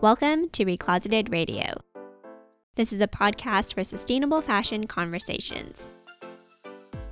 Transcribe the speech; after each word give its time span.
Welcome 0.00 0.48
to 0.50 0.64
Recloseted 0.64 1.32
Radio. 1.32 1.74
This 2.76 2.92
is 2.92 3.00
a 3.00 3.08
podcast 3.08 3.74
for 3.74 3.82
sustainable 3.82 4.40
fashion 4.40 4.86
conversations. 4.86 5.90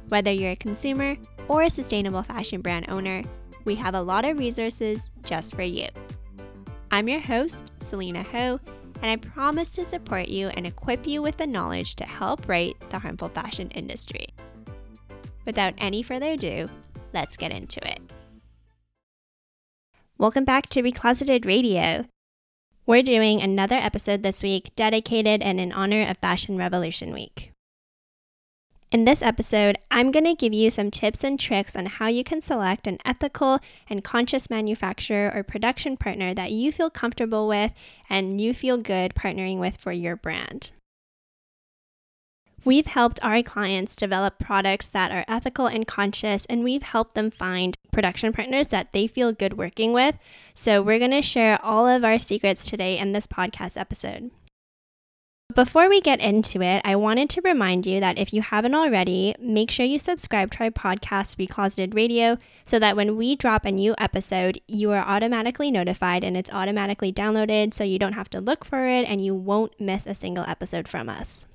Whether 0.07 0.31
you're 0.31 0.53
a 0.53 0.57
consumer 0.57 1.17
or 1.49 1.63
a 1.63 1.69
sustainable 1.69 2.23
fashion 2.23 2.61
brand 2.61 2.89
owner, 2.89 3.25
we 3.65 3.75
have 3.75 3.97
a 3.97 4.01
lot 4.01 4.25
of 4.25 4.39
resources 4.39 5.11
just 5.25 5.57
for 5.57 5.65
you. 5.65 5.89
I'm 6.93 7.09
your 7.09 7.19
host, 7.19 7.73
Selena 7.81 8.23
Ho, 8.23 8.61
and 9.03 9.11
I 9.11 9.17
promise 9.17 9.73
to 9.73 9.85
support 9.85 10.29
you 10.29 10.51
and 10.51 10.65
equip 10.65 11.09
you 11.09 11.23
with 11.23 11.39
the 11.39 11.47
knowledge 11.49 11.97
to 11.97 12.05
help 12.05 12.49
right 12.49 12.77
the 12.91 13.01
harmful 13.01 13.31
fashion 13.31 13.69
industry. 13.73 14.29
Without 15.45 15.75
any 15.79 16.05
further 16.05 16.31
ado, 16.31 16.69
let's 17.13 17.37
get 17.37 17.51
into 17.51 17.85
it. 17.85 17.99
Welcome 20.19 20.45
back 20.45 20.69
to 20.69 20.85
Recloseted 20.85 21.47
Radio. 21.47 22.07
We're 22.89 23.03
doing 23.03 23.43
another 23.43 23.75
episode 23.75 24.23
this 24.23 24.45
week 24.45 24.71
dedicated 24.77 25.43
and 25.43 25.59
in 25.59 25.73
honor 25.73 26.09
of 26.09 26.19
Fashion 26.19 26.57
Revolution 26.57 27.13
Week. 27.13 27.51
In 28.93 29.05
this 29.05 29.23
episode, 29.23 29.77
I'm 29.91 30.13
going 30.13 30.25
to 30.25 30.37
give 30.37 30.55
you 30.55 30.71
some 30.71 30.93
tips 30.93 31.25
and 31.25 31.39
tricks 31.39 31.75
on 31.75 31.87
how 31.87 32.07
you 32.07 32.23
can 32.23 32.41
select 32.41 32.87
an 32.87 32.99
ethical 33.05 33.59
and 33.91 34.05
conscious 34.05 34.49
manufacturer 34.49 35.33
or 35.35 35.43
production 35.43 35.97
partner 35.97 36.33
that 36.33 36.53
you 36.53 36.71
feel 36.71 36.89
comfortable 36.89 37.49
with 37.49 37.73
and 38.09 38.41
you 38.41 38.55
feel 38.55 38.77
good 38.77 39.17
partnering 39.17 39.59
with 39.59 39.79
for 39.79 39.91
your 39.91 40.15
brand. 40.15 40.71
We've 42.67 42.87
helped 42.87 43.21
our 43.23 43.45
clients 43.45 43.95
develop 43.95 44.41
products 44.41 44.89
that 44.89 45.13
are 45.13 45.25
ethical 45.29 45.69
and 45.69 45.87
conscious, 45.87 46.47
and 46.47 46.65
we've 46.65 46.83
helped 46.83 47.15
them 47.15 47.31
find 47.31 47.77
production 47.93 48.33
partners 48.33 48.67
that 48.69 48.93
they 48.93 49.07
feel 49.07 49.33
good 49.33 49.57
working 49.57 49.93
with. 49.93 50.17
So, 50.53 50.83
we're 50.83 50.99
going 50.99 51.13
to 51.13 51.23
share 51.23 51.65
all 51.65 51.87
of 51.87 52.05
our 52.05 52.19
secrets 52.19 52.69
today 52.69 52.99
in 52.99 53.13
this 53.13 53.29
podcast 53.29 53.77
episode. 53.77 54.33
Before 55.55 55.89
we 55.89 56.01
get 56.01 56.19
into 56.19 56.61
it, 56.61 56.83
I 56.85 56.97
wanted 56.97 57.31
to 57.31 57.41
remind 57.43 57.87
you 57.87 58.01
that 58.01 58.19
if 58.19 58.35
you 58.35 58.43
haven't 58.43 58.75
already, 58.75 59.37
make 59.39 59.71
sure 59.71 59.87
you 59.87 60.01
subscribe 60.01 60.51
to 60.51 60.65
our 60.65 60.71
podcast, 60.71 61.37
Recloseted 61.37 61.95
Radio, 61.95 62.37
so 62.65 62.81
that 62.81 62.97
when 62.97 63.17
we 63.17 63.37
drop 63.37 63.65
a 63.65 63.71
new 63.71 63.95
episode, 63.97 64.61
you 64.67 64.91
are 64.91 65.07
automatically 65.07 65.71
notified 65.71 66.25
and 66.25 66.37
it's 66.37 66.51
automatically 66.53 67.13
downloaded 67.13 67.75
so 67.75 67.85
you 67.85 68.01
don't 68.01 68.15
have 68.15 68.31
to 68.31 68.41
look 68.41 68.65
for 68.65 68.89
it 68.89 69.09
and 69.09 69.25
you 69.25 69.37
won't 69.37 69.81
miss 69.81 70.05
a 70.05 70.17
single 70.17 70.45
episode 70.49 70.89
from 70.89 71.09
us. 71.09 71.47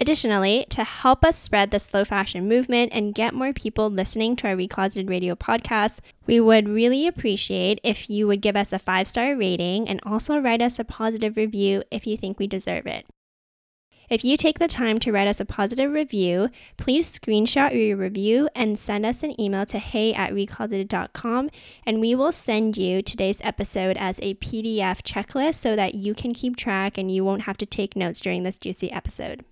Additionally, 0.00 0.66
to 0.70 0.82
help 0.82 1.24
us 1.24 1.38
spread 1.38 1.70
the 1.70 1.78
slow 1.78 2.04
fashion 2.04 2.48
movement 2.48 2.92
and 2.92 3.14
get 3.14 3.32
more 3.32 3.52
people 3.52 3.88
listening 3.88 4.34
to 4.36 4.48
our 4.48 4.56
Recloseted 4.56 5.08
Radio 5.08 5.36
podcast, 5.36 6.00
we 6.26 6.40
would 6.40 6.68
really 6.68 7.06
appreciate 7.06 7.78
if 7.84 8.10
you 8.10 8.26
would 8.26 8.40
give 8.40 8.56
us 8.56 8.72
a 8.72 8.78
five 8.80 9.06
star 9.06 9.36
rating 9.36 9.88
and 9.88 10.00
also 10.04 10.38
write 10.38 10.60
us 10.60 10.80
a 10.80 10.84
positive 10.84 11.36
review 11.36 11.84
if 11.92 12.08
you 12.08 12.16
think 12.16 12.40
we 12.40 12.48
deserve 12.48 12.86
it. 12.86 13.06
If 14.10 14.24
you 14.24 14.36
take 14.36 14.58
the 14.58 14.66
time 14.66 14.98
to 14.98 15.12
write 15.12 15.28
us 15.28 15.40
a 15.40 15.44
positive 15.44 15.90
review, 15.92 16.50
please 16.76 17.10
screenshot 17.10 17.72
your 17.72 17.96
review 17.96 18.50
and 18.54 18.78
send 18.78 19.06
us 19.06 19.22
an 19.22 19.40
email 19.40 19.64
to 19.66 19.78
hey 19.78 20.12
at 20.12 20.32
recloseted.com 20.32 21.50
and 21.86 22.00
we 22.00 22.14
will 22.14 22.32
send 22.32 22.76
you 22.76 23.00
today's 23.00 23.40
episode 23.42 23.96
as 23.96 24.18
a 24.20 24.34
PDF 24.34 25.02
checklist 25.02 25.54
so 25.54 25.74
that 25.76 25.94
you 25.94 26.14
can 26.14 26.34
keep 26.34 26.56
track 26.56 26.98
and 26.98 27.14
you 27.14 27.24
won't 27.24 27.42
have 27.42 27.56
to 27.58 27.66
take 27.66 27.96
notes 27.96 28.20
during 28.20 28.42
this 28.42 28.58
juicy 28.58 28.92
episode. 28.92 29.44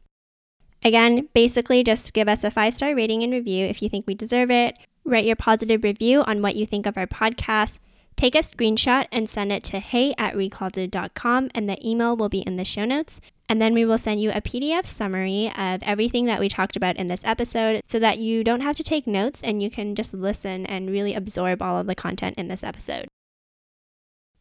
Again, 0.84 1.28
basically 1.32 1.84
just 1.84 2.12
give 2.12 2.28
us 2.28 2.44
a 2.44 2.50
five 2.50 2.74
star 2.74 2.94
rating 2.94 3.22
and 3.22 3.32
review 3.32 3.66
if 3.66 3.82
you 3.82 3.88
think 3.88 4.06
we 4.06 4.14
deserve 4.14 4.50
it. 4.50 4.76
Write 5.04 5.24
your 5.24 5.36
positive 5.36 5.84
review 5.84 6.22
on 6.22 6.42
what 6.42 6.56
you 6.56 6.66
think 6.66 6.86
of 6.86 6.96
our 6.96 7.06
podcast. 7.06 7.78
Take 8.16 8.34
a 8.34 8.38
screenshot 8.38 9.06
and 9.10 9.28
send 9.28 9.52
it 9.52 9.64
to 9.64 9.78
hey 9.78 10.14
at 10.18 10.34
recloseted.com, 10.34 11.50
and 11.54 11.68
the 11.68 11.88
email 11.88 12.16
will 12.16 12.28
be 12.28 12.40
in 12.40 12.56
the 12.56 12.64
show 12.64 12.84
notes. 12.84 13.20
And 13.48 13.60
then 13.60 13.74
we 13.74 13.84
will 13.84 13.98
send 13.98 14.20
you 14.20 14.30
a 14.30 14.40
PDF 14.40 14.86
summary 14.86 15.52
of 15.58 15.82
everything 15.82 16.26
that 16.26 16.40
we 16.40 16.48
talked 16.48 16.76
about 16.76 16.96
in 16.96 17.06
this 17.06 17.22
episode 17.24 17.82
so 17.88 17.98
that 17.98 18.18
you 18.18 18.44
don't 18.44 18.60
have 18.60 18.76
to 18.76 18.82
take 18.82 19.06
notes 19.06 19.42
and 19.42 19.62
you 19.62 19.70
can 19.70 19.94
just 19.94 20.14
listen 20.14 20.64
and 20.66 20.90
really 20.90 21.14
absorb 21.14 21.60
all 21.60 21.78
of 21.78 21.86
the 21.86 21.94
content 21.94 22.38
in 22.38 22.48
this 22.48 22.64
episode. 22.64 23.08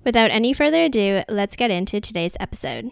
Without 0.04 0.32
any 0.32 0.54
further 0.54 0.86
ado, 0.86 1.24
let's 1.28 1.56
get 1.56 1.72
into 1.72 2.00
today's 2.00 2.38
episode. 2.40 2.92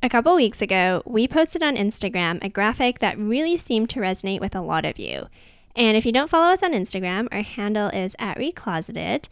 A 0.00 0.08
couple 0.08 0.36
weeks 0.36 0.62
ago, 0.62 1.02
we 1.06 1.26
posted 1.26 1.60
on 1.60 1.74
Instagram 1.74 2.38
a 2.40 2.48
graphic 2.48 3.00
that 3.00 3.18
really 3.18 3.58
seemed 3.58 3.90
to 3.90 4.00
resonate 4.00 4.40
with 4.40 4.54
a 4.54 4.60
lot 4.60 4.84
of 4.84 4.96
you. 4.96 5.26
And 5.74 5.96
if 5.96 6.06
you 6.06 6.12
don't 6.12 6.30
follow 6.30 6.52
us 6.52 6.62
on 6.62 6.72
Instagram, 6.72 7.26
our 7.32 7.42
handle 7.42 7.88
is 7.88 8.14
at 8.20 8.38
recloseted. 8.38 9.24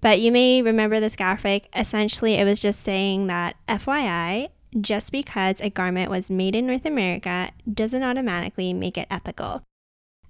But 0.00 0.20
you 0.20 0.30
may 0.30 0.62
remember 0.62 1.00
this 1.00 1.16
graphic. 1.16 1.68
Essentially, 1.74 2.34
it 2.34 2.44
was 2.44 2.60
just 2.60 2.84
saying 2.84 3.26
that 3.26 3.56
FYI, 3.68 4.50
just 4.80 5.10
because 5.10 5.60
a 5.60 5.70
garment 5.70 6.08
was 6.08 6.30
made 6.30 6.54
in 6.54 6.66
North 6.66 6.86
America 6.86 7.50
doesn't 7.72 8.04
automatically 8.04 8.72
make 8.72 8.96
it 8.96 9.08
ethical. 9.10 9.62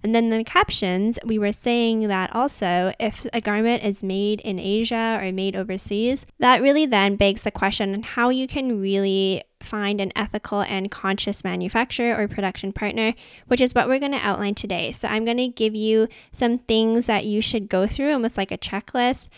And 0.03 0.15
then 0.15 0.31
the 0.31 0.43
captions, 0.43 1.19
we 1.25 1.39
were 1.39 1.53
saying 1.53 2.09
that 2.09 2.35
also 2.35 2.93
if 2.99 3.27
a 3.33 3.41
garment 3.41 3.85
is 3.85 4.03
made 4.03 4.41
in 4.41 4.59
Asia 4.59 5.19
or 5.23 5.31
made 5.33 5.55
overseas, 5.55 6.27
that 6.39 6.61
really 6.61 6.87
then 6.87 7.17
begs 7.17 7.43
the 7.43 7.51
question 7.51 7.95
on 7.95 8.03
how 8.03 8.31
you 8.31 8.49
can 8.49 8.81
really 8.81 9.43
find 9.63 10.01
an 10.01 10.13
ethical 10.17 10.63
and 10.63 10.91
conscious 10.91 11.45
manufacturer 11.45 12.19
or 12.19 12.29
production 12.29 12.73
partner, 12.73 13.15
which 13.47 13.61
is 13.61 13.75
what 13.75 13.89
we're 13.89 13.99
going 13.99 14.13
to 14.13 14.19
outline 14.19 14.55
today. 14.55 14.93
So 14.93 15.09
I'm 15.09 15.25
going 15.25 15.39
to 15.39 15.49
give 15.49 15.75
you 15.75 16.09
some 16.33 16.59
things 16.59 17.07
that 17.07 17.25
you 17.25 17.41
should 17.41 17.69
go 17.69 17.87
through, 17.87 18.13
almost 18.13 18.37
like 18.37 18.53
a 18.53 18.59
checklist 18.59 19.29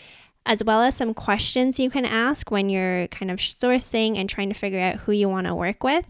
as 0.47 0.63
well 0.63 0.83
as 0.83 0.95
some 0.95 1.15
questions 1.15 1.81
you 1.81 1.91
can 1.91 2.05
ask 2.05 2.51
when 2.51 2.69
you're 2.69 3.07
kind 3.09 3.31
of 3.31 3.39
sourcing 3.39 4.19
and 4.19 4.29
trying 4.29 4.51
to 4.51 4.55
figure 4.55 4.81
out 4.81 4.97
who 4.97 5.13
you 5.13 5.29
want 5.29 5.47
to 5.47 5.55
work 5.55 5.83
with. 5.83 6.05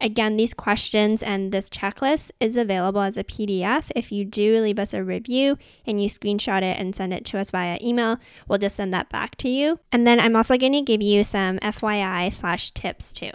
Again, 0.00 0.36
these 0.36 0.54
questions 0.54 1.22
and 1.22 1.52
this 1.52 1.70
checklist 1.70 2.30
is 2.40 2.56
available 2.56 3.00
as 3.00 3.16
a 3.16 3.24
PDF. 3.24 3.90
If 3.94 4.12
you 4.12 4.24
do 4.24 4.60
leave 4.60 4.78
us 4.78 4.92
a 4.92 5.02
review 5.02 5.58
and 5.86 6.02
you 6.02 6.08
screenshot 6.08 6.62
it 6.62 6.78
and 6.78 6.94
send 6.94 7.12
it 7.14 7.24
to 7.26 7.38
us 7.38 7.50
via 7.50 7.78
email, 7.82 8.18
we'll 8.48 8.58
just 8.58 8.76
send 8.76 8.92
that 8.94 9.08
back 9.08 9.36
to 9.36 9.48
you. 9.48 9.80
And 9.90 10.06
then 10.06 10.20
I'm 10.20 10.36
also 10.36 10.56
going 10.56 10.72
to 10.72 10.82
give 10.82 11.02
you 11.02 11.24
some 11.24 11.58
FYI 11.58 12.32
slash 12.32 12.70
tips 12.72 13.12
too. 13.12 13.32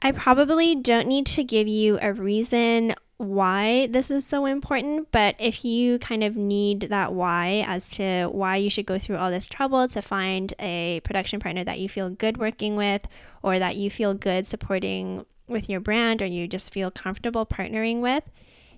I 0.00 0.12
probably 0.12 0.76
don't 0.76 1.08
need 1.08 1.26
to 1.26 1.42
give 1.42 1.66
you 1.66 1.98
a 2.00 2.12
reason 2.12 2.94
why 3.18 3.88
this 3.88 4.12
is 4.12 4.24
so 4.24 4.46
important, 4.46 5.10
but 5.10 5.34
if 5.40 5.64
you 5.64 5.98
kind 5.98 6.22
of 6.22 6.36
need 6.36 6.82
that 6.82 7.12
why 7.12 7.64
as 7.66 7.90
to 7.90 8.26
why 8.26 8.56
you 8.56 8.70
should 8.70 8.86
go 8.86 8.96
through 8.96 9.16
all 9.16 9.30
this 9.30 9.48
trouble 9.48 9.88
to 9.88 10.00
find 10.00 10.54
a 10.60 11.00
production 11.02 11.40
partner 11.40 11.64
that 11.64 11.80
you 11.80 11.88
feel 11.88 12.10
good 12.10 12.38
working 12.38 12.76
with 12.76 13.06
or 13.42 13.58
that 13.58 13.74
you 13.74 13.90
feel 13.90 14.14
good 14.14 14.46
supporting 14.46 15.26
with 15.48 15.68
your 15.68 15.80
brand 15.80 16.22
or 16.22 16.26
you 16.26 16.46
just 16.46 16.72
feel 16.72 16.92
comfortable 16.92 17.44
partnering 17.44 18.00
with, 18.00 18.22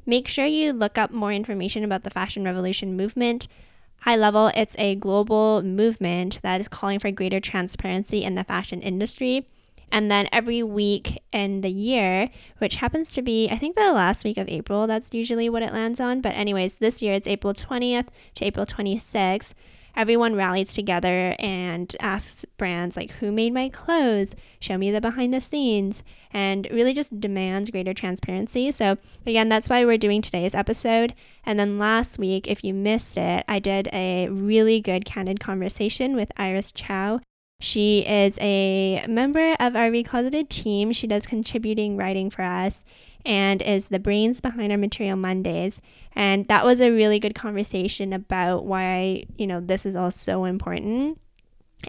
make 0.06 0.26
sure 0.26 0.46
you 0.46 0.72
look 0.72 0.96
up 0.96 1.10
more 1.10 1.32
information 1.32 1.84
about 1.84 2.02
the 2.02 2.10
fashion 2.10 2.42
revolution 2.42 2.96
movement. 2.96 3.46
High 4.00 4.16
level, 4.16 4.50
it's 4.56 4.74
a 4.78 4.94
global 4.94 5.62
movement 5.62 6.38
that 6.42 6.62
is 6.62 6.68
calling 6.68 6.98
for 6.98 7.10
greater 7.10 7.40
transparency 7.40 8.24
in 8.24 8.36
the 8.36 8.44
fashion 8.44 8.80
industry 8.80 9.44
and 9.92 10.10
then 10.10 10.28
every 10.32 10.62
week 10.62 11.22
in 11.32 11.60
the 11.60 11.70
year, 11.70 12.30
which 12.58 12.76
happens 12.76 13.08
to 13.10 13.22
be, 13.22 13.48
I 13.50 13.56
think, 13.56 13.76
the 13.76 13.92
last 13.92 14.24
week 14.24 14.38
of 14.38 14.48
April, 14.48 14.86
that's 14.86 15.12
usually 15.12 15.48
what 15.48 15.62
it 15.62 15.72
lands 15.72 16.00
on. 16.00 16.20
But, 16.20 16.36
anyways, 16.36 16.74
this 16.74 17.02
year 17.02 17.14
it's 17.14 17.26
April 17.26 17.54
20th 17.54 18.08
to 18.36 18.44
April 18.44 18.66
26th. 18.66 19.54
Everyone 19.96 20.36
rallies 20.36 20.72
together 20.72 21.34
and 21.40 21.94
asks 21.98 22.44
brands, 22.56 22.96
like, 22.96 23.10
who 23.12 23.32
made 23.32 23.52
my 23.52 23.68
clothes? 23.68 24.36
Show 24.60 24.78
me 24.78 24.92
the 24.92 25.00
behind 25.00 25.34
the 25.34 25.40
scenes, 25.40 26.04
and 26.32 26.68
really 26.70 26.94
just 26.94 27.18
demands 27.20 27.70
greater 27.70 27.92
transparency. 27.92 28.70
So, 28.70 28.98
again, 29.26 29.48
that's 29.48 29.68
why 29.68 29.84
we're 29.84 29.98
doing 29.98 30.22
today's 30.22 30.54
episode. 30.54 31.12
And 31.44 31.58
then 31.58 31.78
last 31.78 32.18
week, 32.18 32.46
if 32.46 32.62
you 32.62 32.72
missed 32.72 33.16
it, 33.16 33.44
I 33.48 33.58
did 33.58 33.88
a 33.92 34.28
really 34.28 34.80
good 34.80 35.04
candid 35.04 35.40
conversation 35.40 36.14
with 36.14 36.30
Iris 36.36 36.70
Chow 36.70 37.20
she 37.60 38.00
is 38.00 38.38
a 38.40 39.04
member 39.06 39.54
of 39.60 39.76
our 39.76 39.90
Recloseted 39.90 40.48
team. 40.48 40.92
She 40.92 41.06
does 41.06 41.26
contributing 41.26 41.96
writing 41.96 42.30
for 42.30 42.42
us 42.42 42.84
and 43.24 43.60
is 43.60 43.88
the 43.88 43.98
brains 43.98 44.40
behind 44.40 44.72
our 44.72 44.78
Material 44.78 45.16
Mondays. 45.16 45.80
And 46.16 46.48
that 46.48 46.64
was 46.64 46.80
a 46.80 46.90
really 46.90 47.18
good 47.18 47.34
conversation 47.34 48.14
about 48.14 48.64
why, 48.64 49.24
you 49.36 49.46
know, 49.46 49.60
this 49.60 49.84
is 49.84 49.94
all 49.94 50.10
so 50.10 50.44
important 50.44 51.20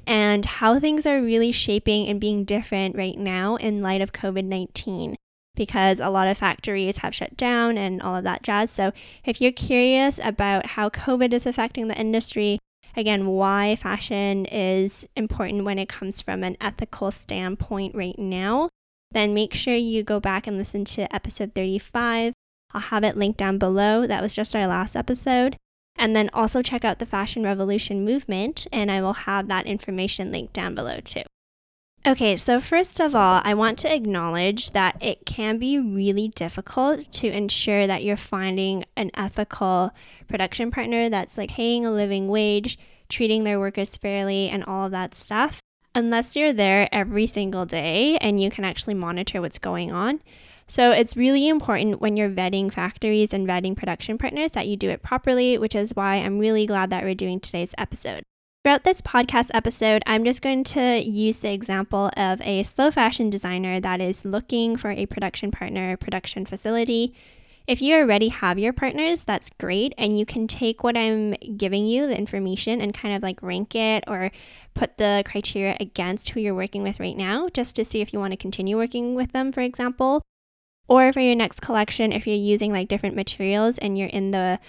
and 0.06 0.46
how 0.46 0.80
things 0.80 1.06
are 1.06 1.22
really 1.22 1.54
shaping 1.54 2.08
and 2.08 2.20
being 2.20 2.44
different 2.44 2.96
right 2.96 3.18
now 3.18 3.56
in 3.56 3.82
light 3.82 4.02
of 4.02 4.14
COVID 4.14 4.46
19 4.46 5.16
because 5.56 6.00
a 6.00 6.10
lot 6.10 6.28
of 6.28 6.38
factories 6.38 6.98
have 6.98 7.16
shut 7.16 7.36
down 7.36 7.78
and 7.78 8.02
all 8.02 8.16
of 8.16 8.24
that 8.24 8.44
jazz. 8.44 8.72
So, 8.72 8.94
if 9.26 9.42
you're 9.42 9.52
curious 9.52 10.20
about 10.24 10.66
how 10.66 10.90
COVID 10.90 11.34
is 11.34 11.46
affecting 11.46 11.88
the 11.88 12.00
industry, 12.00 12.60
again, 12.96 13.28
why 13.28 13.76
fashion 13.76 14.46
is 14.46 15.06
important 15.16 15.66
when 15.66 15.80
it 15.80 15.90
comes 15.90 16.22
from 16.22 16.44
an 16.44 16.58
ethical 16.62 17.12
standpoint 17.12 17.96
right 17.96 18.18
now, 18.18 18.70
then 19.12 19.34
make 19.34 19.54
sure 19.54 19.76
you 19.76 20.04
go 20.04 20.20
back 20.20 20.48
and 20.48 20.58
listen 20.58 20.86
to 20.86 21.14
episode 21.14 21.54
35. 21.54 22.34
I'll 22.74 22.82
have 22.82 23.04
it 23.04 23.18
linked 23.18 23.38
down 23.38 23.58
below. 23.58 24.08
That 24.08 24.22
was 24.22 24.36
just 24.36 24.56
our 24.56 24.68
last 24.68 24.96
episode. 24.96 25.58
And 25.98 26.16
then 26.16 26.30
also 26.34 26.62
check 26.62 26.86
out 26.86 27.00
the 27.00 27.06
Fashion 27.06 27.44
Revolution 27.44 28.06
movement, 28.06 28.66
and 28.72 28.90
I 28.90 29.02
will 29.02 29.14
have 29.14 29.48
that 29.50 29.68
information 29.68 30.32
linked 30.32 30.54
down 30.54 30.74
below 30.74 31.00
too. 31.02 31.24
Okay, 32.04 32.36
so 32.36 32.60
first 32.60 33.00
of 33.00 33.14
all, 33.14 33.42
I 33.44 33.54
want 33.54 33.78
to 33.80 33.94
acknowledge 33.94 34.72
that 34.72 34.98
it 35.04 35.24
can 35.26 35.60
be 35.60 35.78
really 35.78 36.30
difficult 36.30 37.12
to 37.14 37.28
ensure 37.28 37.86
that 37.86 38.04
you're 38.04 38.18
finding 38.18 38.86
an 38.96 39.12
ethical 39.14 39.92
production 40.32 40.72
partner 40.72 41.10
that's 41.10 41.38
like 41.38 41.52
paying 41.52 41.86
a 41.86 41.92
living 41.92 42.28
wage, 42.28 42.80
treating 43.10 43.44
their 43.44 43.60
workers 43.60 43.96
fairly, 43.98 44.50
and 44.50 44.64
all 44.64 44.86
of 44.86 44.92
that 44.92 45.14
stuff, 45.14 45.60
unless 45.94 46.36
you're 46.36 46.54
there 46.54 46.90
every 46.92 47.28
single 47.28 47.66
day 47.66 48.18
and 48.18 48.40
you 48.40 48.50
can 48.50 48.64
actually 48.64 48.94
monitor 48.94 49.42
what's 49.42 49.60
going 49.60 49.92
on. 49.92 50.22
So 50.68 50.92
it's 50.92 51.18
really 51.18 51.50
important 51.50 52.00
when 52.00 52.16
you're 52.16 52.30
vetting 52.30 52.72
factories 52.72 53.34
and 53.34 53.46
vetting 53.46 53.76
production 53.76 54.18
partners 54.18 54.54
that 54.54 54.68
you 54.68 54.78
do 54.78 54.90
it 54.90 55.04
properly, 55.04 55.58
which 55.58 55.76
is 55.76 55.94
why 55.94 56.16
I'm 56.16 56.40
really 56.40 56.66
glad 56.66 56.90
that 56.92 57.04
we're 57.04 57.14
doing 57.14 57.42
today's 57.42 57.76
episode. 57.78 58.24
Throughout 58.64 58.84
this 58.84 59.02
podcast 59.02 59.50
episode, 59.54 60.04
I'm 60.06 60.24
just 60.24 60.42
going 60.42 60.64
to 60.66 61.00
use 61.00 61.38
the 61.38 61.52
example 61.52 62.12
of 62.16 62.40
a 62.42 62.64
slow 62.64 62.92
fashion 62.92 63.30
designer 63.30 63.80
that 63.80 64.00
is 64.00 64.24
looking 64.24 64.78
for 64.78 64.92
a 64.92 65.08
production 65.08 65.52
partner, 65.52 65.98
production 65.98 66.46
facility. 66.46 67.14
If 67.68 67.82
you 67.82 67.96
already 67.96 68.30
have 68.30 68.58
your 68.58 68.74
partners, 68.74 69.24
that's 69.24 69.52
great. 69.60 69.94
And 69.98 70.18
you 70.18 70.26
can 70.26 70.48
take 70.48 70.84
what 70.84 70.98
I'm 70.98 71.34
giving 71.58 71.86
you, 71.86 72.08
the 72.08 72.18
information, 72.18 72.82
and 72.82 72.94
kind 72.94 73.16
of 73.16 73.22
like 73.22 73.42
rank 73.42 73.76
it 73.76 74.04
or 74.08 74.32
put 74.74 74.98
the 74.98 75.24
criteria 75.26 75.78
against 75.80 76.30
who 76.30 76.40
you're 76.40 76.56
working 76.56 76.84
with 76.84 77.00
right 77.00 77.16
now, 77.16 77.50
just 77.50 77.76
to 77.76 77.86
see 77.86 78.02
if 78.02 78.14
you 78.14 78.20
want 78.20 78.32
to 78.32 78.38
continue 78.38 78.78
working 78.78 79.16
with 79.16 79.32
them, 79.32 79.52
for 79.52 79.62
example. 79.62 80.22
Or 80.88 81.14
for 81.14 81.20
your 81.20 81.36
next 81.36 81.62
collection, 81.62 82.12
if 82.12 82.26
you're 82.26 82.36
using 82.36 82.74
like 82.74 82.88
different 82.88 83.16
materials 83.16 83.78
and 83.78 83.98
you're 83.98 84.10
in 84.10 84.32
the 84.32 84.60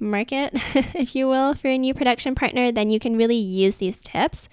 market, 0.00 0.52
if 0.74 1.14
you 1.14 1.28
will, 1.28 1.54
for 1.54 1.68
a 1.68 1.78
new 1.78 1.94
production 1.94 2.34
partner, 2.34 2.72
then 2.72 2.90
you 2.90 2.98
can 2.98 3.16
really 3.16 3.36
use 3.36 3.76
these 3.76 4.00
tips. 4.00 4.48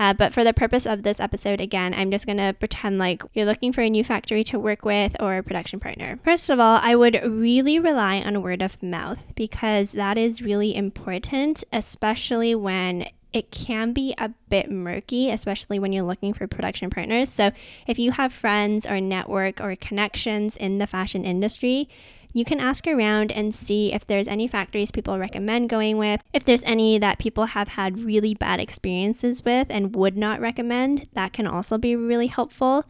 Uh, 0.00 0.14
but 0.14 0.32
for 0.32 0.42
the 0.42 0.54
purpose 0.54 0.86
of 0.86 1.02
this 1.02 1.20
episode, 1.20 1.60
again, 1.60 1.92
I'm 1.92 2.10
just 2.10 2.24
going 2.24 2.38
to 2.38 2.56
pretend 2.58 2.98
like 2.98 3.22
you're 3.34 3.44
looking 3.44 3.70
for 3.70 3.82
a 3.82 3.90
new 3.90 4.02
factory 4.02 4.42
to 4.44 4.58
work 4.58 4.82
with 4.82 5.14
or 5.20 5.36
a 5.36 5.42
production 5.42 5.78
partner. 5.78 6.16
First 6.24 6.48
of 6.48 6.58
all, 6.58 6.80
I 6.82 6.94
would 6.94 7.20
really 7.22 7.78
rely 7.78 8.16
on 8.22 8.42
word 8.42 8.62
of 8.62 8.82
mouth 8.82 9.18
because 9.34 9.92
that 9.92 10.16
is 10.16 10.40
really 10.40 10.74
important, 10.74 11.64
especially 11.70 12.54
when 12.54 13.08
it 13.34 13.50
can 13.50 13.92
be 13.92 14.14
a 14.16 14.30
bit 14.48 14.70
murky, 14.70 15.30
especially 15.30 15.78
when 15.78 15.92
you're 15.92 16.02
looking 16.02 16.32
for 16.32 16.46
production 16.46 16.88
partners. 16.88 17.28
So, 17.28 17.50
if 17.86 17.98
you 17.98 18.12
have 18.12 18.32
friends 18.32 18.86
or 18.86 19.02
network 19.02 19.60
or 19.60 19.76
connections 19.76 20.56
in 20.56 20.78
the 20.78 20.86
fashion 20.86 21.26
industry, 21.26 21.90
you 22.32 22.44
can 22.44 22.60
ask 22.60 22.86
around 22.86 23.32
and 23.32 23.54
see 23.54 23.92
if 23.92 24.06
there's 24.06 24.28
any 24.28 24.46
factories 24.46 24.90
people 24.90 25.18
recommend 25.18 25.68
going 25.68 25.96
with. 25.98 26.20
If 26.32 26.44
there's 26.44 26.64
any 26.64 26.98
that 26.98 27.18
people 27.18 27.46
have 27.46 27.68
had 27.68 28.04
really 28.04 28.34
bad 28.34 28.60
experiences 28.60 29.44
with 29.44 29.66
and 29.70 29.94
would 29.94 30.16
not 30.16 30.40
recommend, 30.40 31.08
that 31.14 31.32
can 31.32 31.46
also 31.46 31.78
be 31.78 31.96
really 31.96 32.28
helpful. 32.28 32.84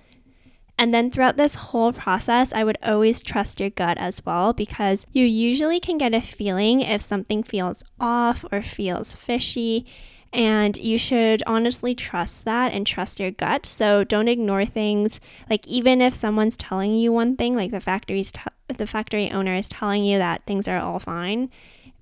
And 0.81 0.95
then 0.95 1.11
throughout 1.11 1.37
this 1.37 1.57
whole 1.57 1.93
process, 1.93 2.55
I 2.55 2.65
would 2.65 2.79
always 2.83 3.21
trust 3.21 3.61
your 3.61 3.69
gut 3.69 3.99
as 3.99 4.25
well 4.25 4.55
because 4.55 5.07
you 5.13 5.27
usually 5.27 5.79
can 5.79 5.99
get 5.99 6.15
a 6.15 6.23
feeling 6.23 6.81
if 6.81 7.03
something 7.03 7.43
feels 7.43 7.83
off 8.01 8.47
or 8.51 8.63
feels 8.63 9.15
fishy. 9.15 9.85
And 10.33 10.77
you 10.79 10.97
should 10.97 11.43
honestly 11.47 11.95
trust 11.95 12.47
that 12.47 12.73
and 12.73 12.87
trust 12.87 13.21
your 13.21 13.31
gut. 13.31 13.67
So 13.67 14.05
don't 14.05 14.29
ignore 14.29 14.65
things. 14.65 15.21
Like, 15.51 15.67
even 15.67 16.01
if 16.01 16.15
someone's 16.15 16.57
telling 16.57 16.95
you 16.95 17.13
one 17.13 17.37
thing, 17.37 17.57
like 17.57 17.73
the 17.73 17.81
factory's 17.81 18.33
t- 18.33 18.41
the 18.77 18.87
factory 18.87 19.31
owner 19.31 19.55
is 19.57 19.69
telling 19.69 20.05
you 20.05 20.19
that 20.19 20.45
things 20.47 20.69
are 20.69 20.79
all 20.79 20.99
fine, 20.99 21.51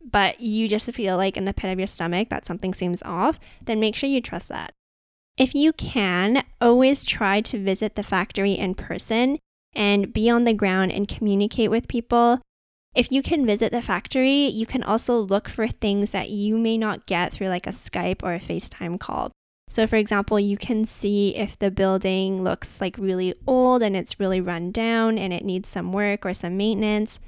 but 0.05 0.41
you 0.41 0.69
just 0.69 0.91
feel 0.93 1.17
like 1.17 1.37
in 1.37 1.45
the 1.45 1.55
pit 1.55 1.71
of 1.71 1.79
your 1.79 1.87
stomach 1.87 2.29
that 2.31 2.47
something 2.47 2.75
seems 2.75 3.03
off, 3.03 3.39
then 3.65 3.81
make 3.81 3.95
sure 3.95 4.09
you 4.09 4.21
trust 4.21 4.49
that. 4.49 4.73
If 5.37 5.55
you 5.55 5.73
can, 5.73 6.43
always 6.61 7.05
try 7.05 7.41
to 7.43 7.63
visit 7.63 7.95
the 7.95 8.03
factory 8.03 8.53
in 8.53 8.75
person 8.75 9.39
and 9.73 10.13
be 10.13 10.29
on 10.29 10.45
the 10.45 10.55
ground 10.55 10.93
and 10.93 11.07
communicate 11.07 11.71
with 11.71 11.89
people. 11.89 12.41
If 12.95 13.13
you 13.13 13.23
can 13.23 13.47
visit 13.47 13.71
the 13.71 13.83
factory, 13.83 14.49
you 14.49 14.67
can 14.67 14.83
also 14.83 15.21
look 15.21 15.49
for 15.49 15.69
things 15.69 16.11
that 16.11 16.31
you 16.31 16.59
may 16.59 16.77
not 16.77 17.07
get 17.07 17.33
through 17.33 17.49
like 17.49 17.67
a 17.67 17.71
Skype 17.71 18.23
or 18.23 18.33
a 18.33 18.41
FaceTime 18.41 18.99
call. 18.99 19.31
So, 19.69 19.87
for 19.87 19.97
example, 19.97 20.41
you 20.41 20.57
can 20.57 20.87
see 20.87 21.37
if 21.37 21.59
the 21.59 21.71
building 21.71 22.43
looks 22.43 22.81
like 22.81 22.97
really 22.99 23.35
old 23.47 23.83
and 23.83 23.95
it's 23.95 24.19
really 24.19 24.41
run 24.41 24.71
down 24.71 25.19
and 25.19 25.33
it 25.33 25.45
needs 25.45 25.69
some 25.69 25.93
work 25.93 26.25
or 26.25 26.35
some 26.35 26.57
maintenance. 26.57 27.21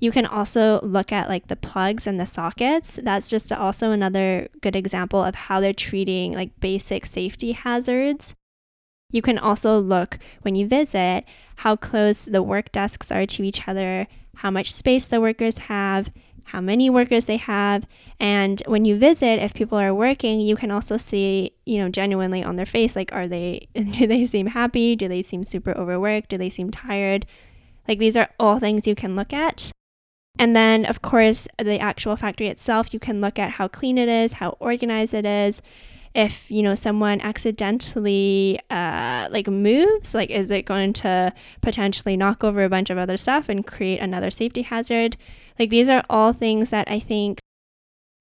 You 0.00 0.10
can 0.10 0.26
also 0.26 0.80
look 0.80 1.12
at 1.12 1.28
like 1.28 1.48
the 1.48 1.56
plugs 1.56 2.06
and 2.06 2.18
the 2.18 2.26
sockets. 2.26 2.98
That's 3.02 3.30
just 3.30 3.52
also 3.52 3.90
another 3.90 4.48
good 4.60 4.76
example 4.76 5.22
of 5.22 5.34
how 5.34 5.60
they're 5.60 5.72
treating 5.72 6.32
like 6.32 6.58
basic 6.60 7.06
safety 7.06 7.52
hazards. 7.52 8.34
You 9.10 9.22
can 9.22 9.38
also 9.38 9.78
look 9.78 10.18
when 10.42 10.56
you 10.56 10.66
visit 10.66 11.24
how 11.56 11.76
close 11.76 12.24
the 12.24 12.42
work 12.42 12.72
desks 12.72 13.12
are 13.12 13.26
to 13.26 13.44
each 13.44 13.68
other, 13.68 14.08
how 14.36 14.50
much 14.50 14.72
space 14.72 15.06
the 15.06 15.20
workers 15.20 15.58
have, 15.58 16.10
how 16.44 16.60
many 16.60 16.90
workers 16.90 17.26
they 17.26 17.36
have. 17.36 17.86
And 18.20 18.62
when 18.66 18.84
you 18.84 18.96
visit, 18.98 19.42
if 19.42 19.54
people 19.54 19.78
are 19.78 19.94
working, 19.94 20.40
you 20.40 20.56
can 20.56 20.70
also 20.70 20.96
see, 20.96 21.52
you 21.66 21.78
know, 21.78 21.88
genuinely 21.88 22.42
on 22.42 22.56
their 22.56 22.66
face, 22.66 22.94
like, 22.94 23.12
are 23.12 23.26
they, 23.26 23.68
do 23.74 24.06
they 24.06 24.26
seem 24.26 24.48
happy? 24.48 24.96
Do 24.96 25.08
they 25.08 25.22
seem 25.22 25.44
super 25.44 25.72
overworked? 25.76 26.30
Do 26.30 26.38
they 26.38 26.50
seem 26.50 26.70
tired? 26.70 27.26
Like, 27.88 27.98
these 27.98 28.16
are 28.16 28.30
all 28.38 28.58
things 28.58 28.86
you 28.86 28.94
can 28.94 29.16
look 29.16 29.32
at. 29.32 29.72
And 30.38 30.56
then, 30.56 30.84
of 30.84 31.00
course, 31.00 31.46
the 31.58 31.78
actual 31.78 32.16
factory 32.16 32.48
itself, 32.48 32.92
you 32.92 32.98
can 32.98 33.20
look 33.20 33.38
at 33.38 33.52
how 33.52 33.68
clean 33.68 33.98
it 33.98 34.08
is, 34.08 34.34
how 34.34 34.56
organized 34.60 35.14
it 35.14 35.24
is. 35.24 35.62
If 36.14 36.48
you 36.48 36.62
know 36.62 36.76
someone 36.76 37.20
accidentally 37.20 38.60
uh, 38.70 39.28
like 39.32 39.48
moves, 39.48 40.14
like 40.14 40.30
is 40.30 40.48
it 40.50 40.64
going 40.64 40.92
to 40.94 41.32
potentially 41.60 42.16
knock 42.16 42.44
over 42.44 42.62
a 42.62 42.68
bunch 42.68 42.88
of 42.90 42.98
other 42.98 43.16
stuff 43.16 43.48
and 43.48 43.66
create 43.66 43.98
another 43.98 44.30
safety 44.30 44.62
hazard? 44.62 45.16
Like 45.58 45.70
these 45.70 45.88
are 45.88 46.04
all 46.10 46.32
things 46.32 46.70
that 46.70 46.90
I 46.90 46.98
think 46.98 47.40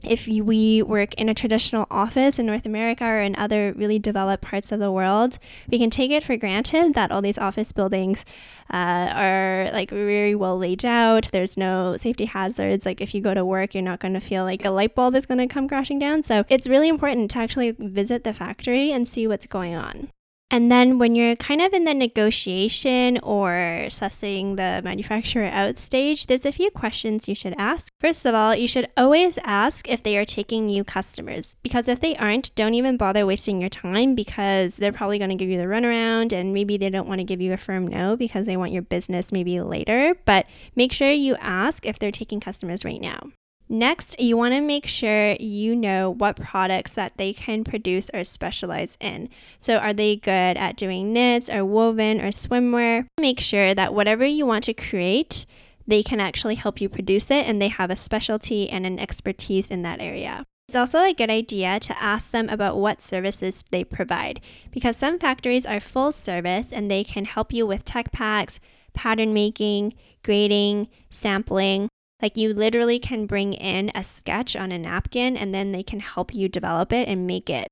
if 0.04 0.28
we 0.28 0.82
work 0.82 1.14
in 1.16 1.30
a 1.30 1.34
traditional 1.34 1.88
office 1.90 2.38
in 2.38 2.46
North 2.46 2.66
America 2.66 3.06
or 3.06 3.22
in 3.22 3.36
other 3.36 3.74
really 3.76 4.00
developed 4.00 4.44
parts 4.44 4.72
of 4.72 4.80
the 4.80 4.92
world, 4.92 5.40
we 5.70 5.80
can 5.80 5.90
take 5.90 6.12
it 6.12 6.24
for 6.24 6.36
granted 6.38 6.94
that 6.94 7.12
all 7.12 7.22
these 7.22 7.38
office 7.38 7.72
buildings 7.72 8.26
uh, 8.72 9.12
are 9.16 9.70
like 9.72 9.90
very 9.90 10.36
well 10.36 10.58
laid 10.58 10.84
out. 10.86 11.30
There's 11.32 11.58
no 11.58 11.98
safety 11.98 12.26
hazards. 12.26 12.86
Like 12.86 13.02
if 13.02 13.14
you 13.16 13.22
go 13.22 13.34
to 13.34 13.46
work, 13.46 13.74
you're 13.74 13.84
not 13.84 14.00
going 14.00 14.14
to 14.14 14.20
feel 14.20 14.44
like 14.44 14.66
a 14.66 14.72
light 14.72 14.96
bulb 14.96 15.16
is 15.16 15.26
going 15.26 15.40
to 15.40 15.48
come 15.48 15.68
crashing 15.68 16.00
down. 16.00 16.24
So 16.24 16.44
it's 16.50 16.68
really 16.68 16.90
important 16.90 17.32
to 17.32 17.40
actually 17.40 17.72
visit 17.72 18.24
the 18.24 18.34
factory 18.34 18.92
and 18.92 19.08
see 19.08 19.28
what's 19.28 19.48
going 19.48 19.76
on. 19.76 20.10
And 20.52 20.72
then 20.72 21.00
when 21.00 21.16
you're 21.16 21.36
kind 21.36 21.62
of 21.62 21.74
in 21.74 21.86
the 21.86 21.96
negotiation 21.96 23.18
or 23.24 23.88
sussing 23.90 24.56
the 24.56 24.82
manufacturer 24.84 25.46
out 25.46 25.80
stage, 25.80 26.28
there's 26.28 26.46
a 26.46 26.52
few 26.52 26.70
questions 26.70 27.28
you 27.28 27.34
should 27.34 27.56
ask. 27.58 27.92
First 28.00 28.24
of 28.24 28.36
all, 28.36 28.56
you 28.56 28.68
should 28.68 28.88
always 28.96 29.40
ask 29.44 29.90
if 29.90 30.04
they 30.04 30.16
are 30.16 30.26
taking 30.26 30.68
new 30.68 30.84
customers 30.84 31.56
because 31.64 31.88
if 31.88 32.02
they 32.02 32.16
aren't, 32.18 32.54
don't 32.56 32.76
even 32.76 32.98
bother 32.98 33.26
wasting 33.26 33.60
your 33.60 33.70
time 33.70 34.14
because 34.14 34.76
they're 34.76 34.94
probably 34.94 35.18
going 35.18 35.32
to 35.32 35.36
give 35.36 35.50
you 35.50 35.58
the 35.58 35.66
runaround 35.66 36.32
and 36.32 36.54
maybe 36.54 36.78
they 36.78 36.92
don't 36.92 37.08
want 37.08 37.20
to 37.20 37.26
give 37.26 37.42
you 37.42 37.52
a 37.52 37.58
firm 37.58 37.88
no 37.88 38.16
because 38.16 38.46
they 38.46 38.58
want 38.58 38.72
your 38.72 38.84
business 38.84 39.32
maybe 39.32 39.60
later. 39.60 40.16
But 40.26 40.46
make 40.76 40.94
sure 40.94 41.12
you 41.12 41.36
ask 41.40 41.86
if 41.86 41.98
they're 41.98 42.12
taking 42.12 42.40
customers 42.40 42.86
right 42.86 43.02
now. 43.02 43.32
Next, 43.74 44.20
you 44.20 44.38
want 44.38 44.54
to 44.54 44.62
make 44.62 44.86
sure 44.86 45.36
you 45.40 45.76
know 45.76 46.12
what 46.12 46.36
products 46.36 46.92
that 46.94 47.18
they 47.18 47.34
can 47.34 47.64
produce 47.64 48.08
or 48.14 48.24
specialize 48.24 49.00
in. 49.00 49.30
So, 49.58 49.78
are 49.78 49.94
they 49.94 50.18
good 50.18 50.30
at 50.58 50.78
doing 50.78 51.12
knits 51.12 51.50
or 51.50 51.66
woven 51.66 52.22
or 52.22 52.28
swimwear? 52.28 53.08
Make 53.20 53.40
sure 53.40 53.74
that 53.74 53.96
whatever 53.96 54.26
you 54.26 54.46
want 54.46 54.66
to 54.66 54.76
create, 54.76 55.48
they 55.88 56.04
can 56.04 56.20
actually 56.20 56.54
help 56.54 56.82
you 56.82 56.88
produce 56.88 57.32
it 57.32 57.48
and 57.48 57.60
they 57.60 57.70
have 57.70 57.90
a 57.90 57.96
specialty 57.96 58.70
and 58.70 58.86
an 58.86 59.00
expertise 59.00 59.72
in 59.72 59.82
that 59.82 60.00
area. 60.00 60.44
It's 60.68 60.76
also 60.76 61.00
a 61.00 61.12
good 61.12 61.32
idea 61.32 61.80
to 61.80 62.00
ask 62.00 62.30
them 62.30 62.50
about 62.50 62.78
what 62.78 63.02
services 63.02 63.64
they 63.72 63.84
provide 63.84 64.40
because 64.70 64.98
some 64.98 65.18
factories 65.18 65.66
are 65.66 65.80
full 65.80 66.12
service 66.12 66.72
and 66.72 66.92
they 66.92 67.04
can 67.04 67.26
help 67.26 67.52
you 67.52 67.66
with 67.66 67.86
tech 67.86 68.12
packs, 68.12 68.60
pattern 68.94 69.34
making, 69.34 69.96
grading, 70.22 70.90
sampling, 71.10 71.90
like 72.24 72.38
you 72.38 72.54
literally 72.54 73.00
can 73.00 73.26
bring 73.26 73.52
in 73.52 73.92
a 73.94 74.04
sketch 74.04 74.56
on 74.56 74.72
a 74.72 74.80
napkin 74.80 75.36
and 75.36 75.54
then 75.54 75.74
they 75.74 75.84
can 75.84 76.00
help 76.00 76.34
you 76.34 76.48
develop 76.48 76.94
it 76.94 77.10
and 77.10 77.28
make 77.28 77.50
it. 77.50 77.68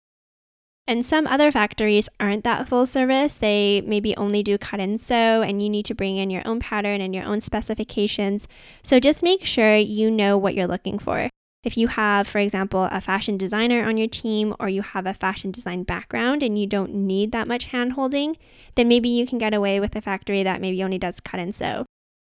And 0.86 1.05
some 1.05 1.25
other 1.25 1.53
factories 1.53 2.10
aren't 2.20 2.43
that 2.43 2.67
full 2.67 2.86
service. 2.86 3.36
They 3.36 3.79
maybe 3.79 4.15
only 4.17 4.43
do 4.43 4.58
cut 4.58 4.81
and 4.81 5.00
sew, 5.00 5.41
and 5.41 5.63
you 5.63 5.70
need 5.70 5.86
to 5.86 5.96
bring 5.96 6.17
in 6.17 6.29
your 6.29 6.41
own 6.46 6.60
pattern 6.60 7.00
and 7.00 7.15
your 7.15 7.24
own 7.24 7.39
specifications. 7.39 8.46
So 8.84 9.00
just 9.00 9.24
make 9.24 9.46
sure 9.46 9.77
you 9.77 10.12
know 10.12 10.38
what 10.38 10.53
you're 10.53 10.67
looking 10.67 11.00
for. 11.00 11.29
If 11.63 11.77
you 11.77 11.88
have, 11.88 12.27
for 12.27 12.39
example, 12.39 12.89
a 12.91 13.00
fashion 13.00 13.38
designer 13.38 13.88
on 13.88 13.96
your 13.96 14.10
team 14.10 14.53
or 14.60 14.67
you 14.67 14.81
have 14.81 15.05
a 15.05 15.13
fashion 15.13 15.51
design 15.51 15.84
background 15.84 16.43
and 16.43 16.60
you 16.60 16.67
don't 16.67 16.93
need 16.93 17.31
that 17.31 17.48
much 17.48 17.65
hand 17.65 17.93
holding, 17.93 18.36
then 18.75 18.89
maybe 18.89 19.08
you 19.08 19.25
can 19.25 19.38
get 19.38 19.53
away 19.53 19.79
with 19.79 19.96
a 19.96 20.01
factory 20.01 20.43
that 20.43 20.60
maybe 20.60 20.84
only 20.84 20.98
does 20.98 21.22
cut 21.22 21.39
and 21.39 21.55
sew. 21.55 21.86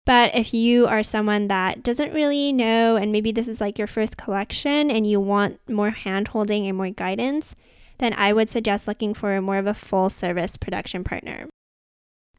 But 0.09 0.33
if 0.33 0.55
you 0.55 0.87
are 0.87 1.03
someone 1.03 1.49
that 1.49 1.83
doesn't 1.83 2.15
really 2.15 2.51
know, 2.51 2.95
and 2.95 3.11
maybe 3.11 3.31
this 3.31 3.47
is 3.47 3.61
like 3.61 3.77
your 3.77 3.85
first 3.85 4.17
collection 4.17 4.89
and 4.89 5.05
you 5.05 5.19
want 5.19 5.59
more 5.69 5.91
hand 5.91 6.29
holding 6.29 6.65
and 6.65 6.75
more 6.75 6.89
guidance, 6.89 7.53
then 7.99 8.13
I 8.13 8.33
would 8.33 8.49
suggest 8.49 8.87
looking 8.87 9.13
for 9.13 9.39
more 9.39 9.59
of 9.59 9.67
a 9.67 9.75
full 9.75 10.09
service 10.09 10.57
production 10.57 11.03
partner. 11.03 11.45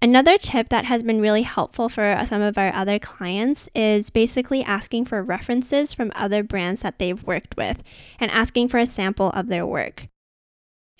Another 0.02 0.36
tip 0.36 0.68
that 0.70 0.86
has 0.86 1.04
been 1.04 1.20
really 1.20 1.42
helpful 1.42 1.88
for 1.88 2.20
some 2.26 2.42
of 2.42 2.58
our 2.58 2.74
other 2.74 2.98
clients 2.98 3.68
is 3.72 4.10
basically 4.10 4.64
asking 4.64 5.04
for 5.04 5.22
references 5.22 5.94
from 5.94 6.10
other 6.16 6.42
brands 6.42 6.80
that 6.80 6.98
they've 6.98 7.22
worked 7.22 7.56
with 7.56 7.84
and 8.18 8.32
asking 8.32 8.66
for 8.66 8.78
a 8.78 8.84
sample 8.86 9.30
of 9.30 9.46
their 9.46 9.64
work. 9.64 10.08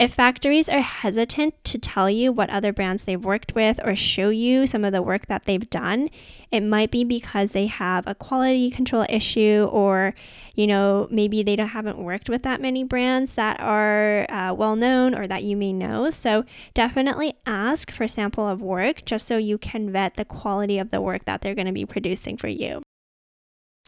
If 0.00 0.14
factories 0.14 0.71
are 0.71 0.80
hesitant 0.80 1.62
to 1.64 1.76
tell 1.76 2.09
you 2.09 2.33
what 2.33 2.49
other 2.49 2.73
brands 2.73 3.04
they've 3.04 3.23
worked 3.23 3.54
with 3.54 3.78
or 3.85 3.95
show 3.95 4.30
you 4.30 4.66
some 4.66 4.83
of 4.83 4.95
the 4.95 5.02
work 5.02 5.26
that 5.26 5.45
they've 5.45 5.69
done, 5.69 6.09
it 6.50 6.62
might 6.62 6.90
be 6.90 7.04
because 7.04 7.50
they 7.50 7.66
have 7.66 8.07
a 8.07 8.14
quality 8.14 8.71
control 8.71 9.04
issue 9.11 9.69
or, 9.71 10.14
you 10.54 10.66
know, 10.66 11.07
maybe 11.11 11.42
they 11.42 11.54
haven't 11.54 11.99
worked 11.99 12.30
with 12.30 12.45
that 12.45 12.62
many 12.62 12.83
brands 12.83 13.35
that 13.35 13.61
are 13.61 14.25
uh, 14.30 14.54
well 14.54 14.75
known 14.75 15.14
or 15.14 15.26
that 15.26 15.42
you 15.42 15.54
may 15.54 15.71
know. 15.71 16.11
So 16.11 16.47
definitely 16.73 17.35
ask 17.45 17.90
for 17.90 18.09
sample 18.09 18.49
of 18.49 18.62
work 18.62 19.04
just 19.04 19.26
so 19.26 19.37
you 19.37 19.59
can 19.59 19.92
vet 19.92 20.16
the 20.16 20.25
quality 20.25 20.78
of 20.78 20.88
the 20.88 21.02
work 21.02 21.26
that 21.26 21.42
they're 21.42 21.54
going 21.54 21.66
to 21.66 21.73
be 21.73 21.85
producing 21.85 22.38
for 22.38 22.49
you. 22.49 22.80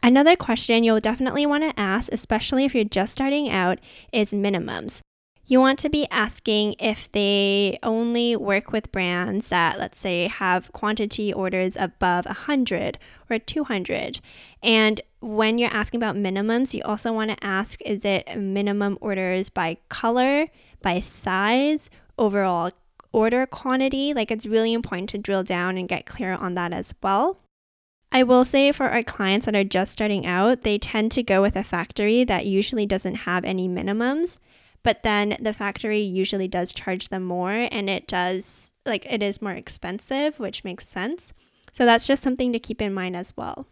Another 0.03 0.35
question 0.35 0.83
you'll 0.83 0.99
definitely 0.99 1.47
want 1.47 1.63
to 1.63 1.79
ask, 1.79 2.11
especially 2.11 2.65
if 2.65 2.75
you're 2.75 2.83
just 2.83 3.13
starting 3.13 3.49
out, 3.49 3.79
is 4.11 4.31
minimums 4.31 5.01
you 5.45 5.59
want 5.59 5.77
to 5.79 5.89
be 5.89 6.07
asking 6.09 6.75
if 6.79 7.11
they 7.11 7.77
only 7.83 8.35
work 8.35 8.71
with 8.71 8.91
brands 8.91 9.49
that, 9.49 9.77
let's 9.77 9.99
say, 9.99 10.27
have 10.27 10.71
quantity 10.71 11.33
orders 11.33 11.75
above 11.77 12.25
100 12.25 12.97
or 13.29 13.39
200. 13.39 14.21
And 14.61 15.01
when 15.19 15.57
you're 15.57 15.73
asking 15.73 15.99
about 15.99 16.15
minimums, 16.15 16.73
you 16.73 16.81
also 16.83 17.11
want 17.11 17.31
to 17.31 17.43
ask 17.43 17.81
is 17.81 18.05
it 18.05 18.37
minimum 18.37 18.97
orders 19.01 19.49
by 19.49 19.77
color, 19.89 20.47
by 20.81 21.01
size, 21.01 21.89
overall 22.17 22.71
order 23.11 23.45
quantity? 23.45 24.13
Like 24.13 24.31
it's 24.31 24.45
really 24.45 24.71
important 24.71 25.09
to 25.09 25.17
drill 25.17 25.43
down 25.43 25.77
and 25.77 25.89
get 25.89 26.05
clear 26.05 26.33
on 26.33 26.55
that 26.55 26.71
as 26.71 26.93
well. 27.03 27.37
I 28.13 28.23
will 28.23 28.45
say 28.45 28.71
for 28.71 28.89
our 28.89 29.03
clients 29.03 29.47
that 29.47 29.55
are 29.55 29.63
just 29.63 29.91
starting 29.91 30.25
out, 30.25 30.61
they 30.61 30.77
tend 30.77 31.11
to 31.13 31.23
go 31.23 31.41
with 31.41 31.55
a 31.55 31.63
factory 31.63 32.23
that 32.23 32.45
usually 32.45 32.85
doesn't 32.85 33.15
have 33.15 33.43
any 33.43 33.67
minimums 33.67 34.37
but 34.83 35.03
then 35.03 35.37
the 35.39 35.53
factory 35.53 35.99
usually 35.99 36.47
does 36.47 36.73
charge 36.73 37.09
them 37.09 37.23
more 37.23 37.51
and 37.71 37.89
it 37.89 38.07
does 38.07 38.71
like 38.85 39.05
it 39.11 39.23
is 39.23 39.41
more 39.41 39.53
expensive, 39.53 40.39
which 40.39 40.63
makes 40.63 40.87
sense. 40.87 41.33
So 41.71 41.85
that's 41.85 42.05
just 42.05 42.21
something 42.21 42.53
to 42.53 42.59
keep 42.59 42.81
in 42.81 42.93
mind 42.93 43.15
as 43.15 43.33
well. 43.35 43.67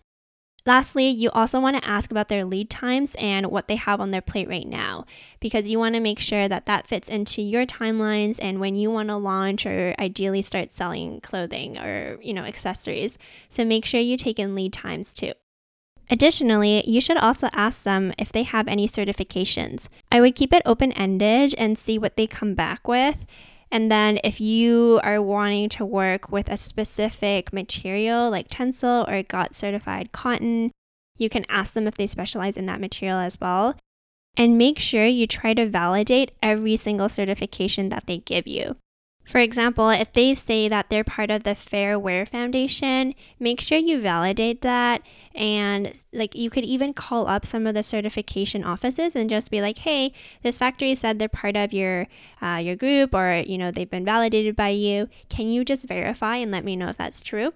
Lastly, 0.66 1.08
you 1.08 1.32
also 1.32 1.60
want 1.60 1.82
to 1.82 1.90
ask 1.90 2.12
about 2.12 2.30
their 2.30 2.46
lead 2.46 2.70
times 2.70 3.16
and 3.18 3.48
what 3.48 3.68
they 3.68 3.78
have 3.78 4.00
on 4.00 4.12
their 4.12 4.22
plate 4.22 4.48
right 4.48 4.68
now 4.68 5.06
because 5.40 5.68
you 5.68 5.80
want 5.80 5.96
to 5.96 6.02
make 6.02 6.20
sure 6.20 6.48
that 6.48 6.68
that 6.68 6.88
fits 6.88 7.10
into 7.10 7.42
your 7.42 7.66
timelines 7.66 8.38
and 8.40 8.60
when 8.60 8.76
you 8.76 8.92
want 8.92 9.10
to 9.10 9.16
launch 9.16 9.66
or 9.66 9.96
ideally 9.98 10.44
start 10.44 10.72
selling 10.72 11.20
clothing 11.22 11.80
or, 11.80 12.20
you 12.22 12.32
know, 12.32 12.44
accessories. 12.44 13.18
So 13.50 13.66
make 13.66 13.86
sure 13.86 14.00
you 14.00 14.18
take 14.18 14.38
in 14.38 14.54
lead 14.54 14.72
times 14.72 15.16
too. 15.16 15.34
Additionally, 16.12 16.84
you 16.86 17.00
should 17.00 17.16
also 17.16 17.48
ask 17.54 17.84
them 17.84 18.12
if 18.20 18.34
they 18.34 18.44
have 18.44 18.68
any 18.68 18.86
certifications. 18.86 19.88
I 20.12 20.20
would 20.20 20.36
keep 20.36 20.52
it 20.52 20.62
open 20.66 20.92
ended 20.92 21.56
and 21.58 21.80
see 21.80 21.98
what 21.98 22.18
they 22.18 22.28
come 22.28 22.54
back 22.54 22.86
with. 22.86 23.26
And 23.72 23.90
then, 23.90 24.20
if 24.22 24.42
you 24.42 25.00
are 25.06 25.22
wanting 25.22 25.70
to 25.70 25.86
work 25.86 26.30
with 26.30 26.50
a 26.50 26.58
specific 26.58 27.54
material 27.54 28.30
like 28.30 28.50
Tencel 28.50 29.08
or 29.10 29.24
GOTS 29.24 29.56
certified 29.58 30.12
cotton, 30.12 30.72
you 31.18 31.30
can 31.30 31.46
ask 31.48 31.74
them 31.74 31.88
if 31.88 31.96
they 31.96 32.08
specialize 32.08 32.58
in 32.58 32.66
that 32.66 32.82
material 32.82 33.20
as 33.20 33.40
well. 33.40 33.78
And 34.36 34.58
make 34.58 34.80
sure 34.80 35.06
you 35.06 35.26
try 35.28 35.54
to 35.54 35.70
validate 35.70 36.32
every 36.44 36.76
single 36.76 37.08
certification 37.08 37.88
that 37.88 38.08
they 38.08 38.18
give 38.18 38.48
you. 38.48 38.76
For 39.26 39.40
example, 39.40 39.90
if 39.90 40.12
they 40.12 40.34
say 40.34 40.68
that 40.68 40.90
they're 40.90 41.06
part 41.06 41.32
of 41.32 41.44
the 41.44 41.56
Fair 41.56 41.98
Wear 41.98 42.26
Foundation, 42.26 43.14
make 43.40 43.62
sure 43.62 43.78
you 43.78 44.02
validate 44.02 44.62
that. 44.62 45.04
And 45.34 45.94
like 46.12 46.36
you 46.36 46.50
could 46.50 46.66
even 46.66 46.94
call 46.94 47.28
up 47.28 47.46
some 47.46 47.66
of 47.66 47.74
the 47.74 47.84
certification 47.84 48.64
offices 48.64 49.16
and 49.16 49.30
just 49.30 49.50
be 49.50 49.62
like, 49.62 49.80
"Hey, 49.80 50.12
this 50.44 50.58
factory 50.58 50.96
said 50.96 51.18
they're 51.18 51.30
part 51.30 51.56
of 51.56 51.72
your 51.72 52.08
uh, 52.42 52.60
your 52.62 52.76
group, 52.76 53.14
or 53.14 53.44
you 53.46 53.58
know 53.58 53.72
they've 53.72 53.90
been 53.90 54.06
validated 54.06 54.56
by 54.56 54.70
you. 54.70 55.08
Can 55.30 55.48
you 55.50 55.64
just 55.64 55.88
verify 55.88 56.36
and 56.38 56.52
let 56.52 56.66
me 56.66 56.76
know 56.76 56.90
if 56.90 56.98
that's 56.98 57.24
true?" 57.24 57.52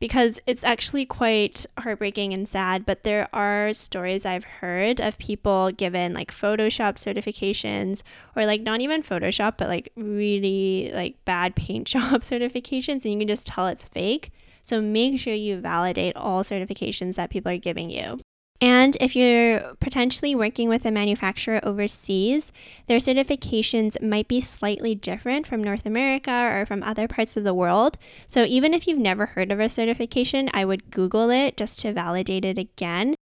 Because 0.00 0.40
it's 0.46 0.64
actually 0.64 1.04
quite 1.04 1.66
heartbreaking 1.78 2.32
and 2.32 2.48
sad. 2.48 2.86
But 2.86 3.04
there 3.04 3.28
are 3.32 3.72
stories 3.74 4.24
I've 4.24 4.44
heard 4.44 5.00
of 5.00 5.18
people 5.18 5.70
given 5.70 6.14
like 6.14 6.32
Photoshop 6.32 6.94
certifications 6.96 8.02
or 8.34 8.46
like 8.46 8.62
not 8.62 8.80
even 8.80 9.02
Photoshop, 9.02 9.58
but 9.58 9.68
like 9.68 9.92
really 9.94 10.90
like 10.94 11.22
bad 11.24 11.54
paint 11.54 11.86
job 11.86 12.22
certifications, 12.22 13.04
and 13.04 13.12
you 13.12 13.18
can 13.18 13.28
just 13.28 13.46
tell 13.46 13.68
it's 13.68 13.84
fake. 13.84 14.32
So 14.62 14.80
make 14.80 15.20
sure 15.20 15.34
you 15.34 15.58
validate 15.60 16.16
all 16.16 16.42
certifications 16.42 17.14
that 17.14 17.30
people 17.30 17.52
are 17.52 17.58
giving 17.58 17.90
you. 17.90 18.18
And 18.60 18.96
if 19.00 19.16
you're 19.16 19.74
potentially 19.80 20.34
working 20.34 20.68
with 20.68 20.84
a 20.84 20.90
manufacturer 20.90 21.60
overseas, 21.62 22.52
their 22.88 22.98
certifications 22.98 24.00
might 24.02 24.28
be 24.28 24.42
slightly 24.42 24.94
different 24.94 25.46
from 25.46 25.64
North 25.64 25.86
America 25.86 26.30
or 26.30 26.66
from 26.66 26.82
other 26.82 27.08
parts 27.08 27.38
of 27.38 27.44
the 27.44 27.54
world. 27.54 27.96
So 28.28 28.44
even 28.44 28.74
if 28.74 28.86
you've 28.86 28.98
never 28.98 29.26
heard 29.26 29.50
of 29.50 29.60
a 29.60 29.70
certification, 29.70 30.50
I 30.52 30.66
would 30.66 30.90
Google 30.90 31.30
it 31.30 31.56
just 31.56 31.78
to 31.80 31.92
validate 31.94 32.44
it 32.44 32.58
again. 32.58 33.14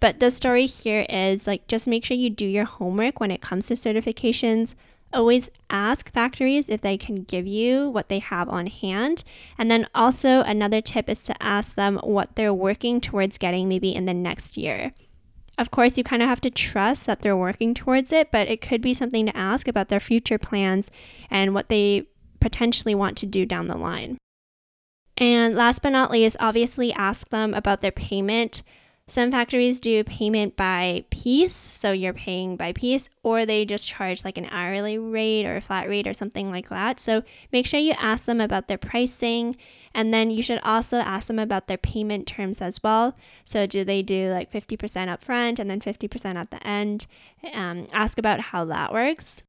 But 0.00 0.20
the 0.20 0.30
story 0.30 0.66
here 0.66 1.04
is 1.08 1.46
like 1.46 1.66
just 1.66 1.88
make 1.88 2.04
sure 2.04 2.16
you 2.16 2.30
do 2.30 2.44
your 2.44 2.66
homework 2.66 3.18
when 3.18 3.30
it 3.32 3.40
comes 3.40 3.66
to 3.66 3.74
certifications. 3.74 4.74
Always 5.14 5.48
ask 5.70 6.10
factories 6.12 6.68
if 6.68 6.80
they 6.80 6.98
can 6.98 7.22
give 7.22 7.46
you 7.46 7.88
what 7.88 8.08
they 8.08 8.18
have 8.18 8.48
on 8.48 8.66
hand. 8.66 9.22
And 9.56 9.70
then 9.70 9.86
also, 9.94 10.40
another 10.40 10.80
tip 10.80 11.08
is 11.08 11.22
to 11.24 11.42
ask 11.42 11.76
them 11.76 12.00
what 12.02 12.34
they're 12.34 12.52
working 12.52 13.00
towards 13.00 13.38
getting 13.38 13.68
maybe 13.68 13.94
in 13.94 14.06
the 14.06 14.12
next 14.12 14.56
year. 14.56 14.92
Of 15.56 15.70
course, 15.70 15.96
you 15.96 16.02
kind 16.02 16.20
of 16.20 16.28
have 16.28 16.40
to 16.40 16.50
trust 16.50 17.06
that 17.06 17.22
they're 17.22 17.36
working 17.36 17.74
towards 17.74 18.10
it, 18.10 18.32
but 18.32 18.48
it 18.48 18.60
could 18.60 18.82
be 18.82 18.92
something 18.92 19.26
to 19.26 19.36
ask 19.36 19.68
about 19.68 19.88
their 19.88 20.00
future 20.00 20.38
plans 20.38 20.90
and 21.30 21.54
what 21.54 21.68
they 21.68 22.08
potentially 22.40 22.94
want 22.94 23.16
to 23.18 23.26
do 23.26 23.46
down 23.46 23.68
the 23.68 23.78
line. 23.78 24.18
And 25.16 25.54
last 25.54 25.80
but 25.80 25.90
not 25.90 26.10
least, 26.10 26.36
obviously 26.40 26.92
ask 26.92 27.28
them 27.28 27.54
about 27.54 27.82
their 27.82 27.92
payment 27.92 28.64
some 29.06 29.30
factories 29.30 29.82
do 29.82 30.02
payment 30.02 30.56
by 30.56 31.04
piece, 31.10 31.54
so 31.54 31.92
you're 31.92 32.14
paying 32.14 32.56
by 32.56 32.72
piece, 32.72 33.10
or 33.22 33.44
they 33.44 33.66
just 33.66 33.86
charge 33.86 34.24
like 34.24 34.38
an 34.38 34.48
hourly 34.50 34.96
rate 34.96 35.44
or 35.44 35.56
a 35.56 35.60
flat 35.60 35.88
rate 35.90 36.06
or 36.06 36.14
something 36.14 36.50
like 36.50 36.70
that. 36.70 36.98
So 36.98 37.22
make 37.52 37.66
sure 37.66 37.78
you 37.78 37.92
ask 37.98 38.24
them 38.24 38.40
about 38.40 38.66
their 38.66 38.78
pricing, 38.78 39.56
and 39.94 40.12
then 40.12 40.30
you 40.30 40.42
should 40.42 40.60
also 40.62 40.98
ask 40.98 41.28
them 41.28 41.38
about 41.38 41.68
their 41.68 41.76
payment 41.76 42.26
terms 42.26 42.62
as 42.62 42.82
well. 42.82 43.14
So 43.44 43.66
do 43.66 43.84
they 43.84 44.02
do 44.02 44.30
like 44.30 44.50
50% 44.50 44.78
upfront 44.78 45.58
and 45.58 45.70
then 45.70 45.80
50% 45.80 46.36
at 46.36 46.50
the 46.50 46.66
end? 46.66 47.06
Um, 47.52 47.88
ask 47.92 48.16
about 48.16 48.40
how 48.40 48.64
that 48.64 48.90
works. 48.90 49.42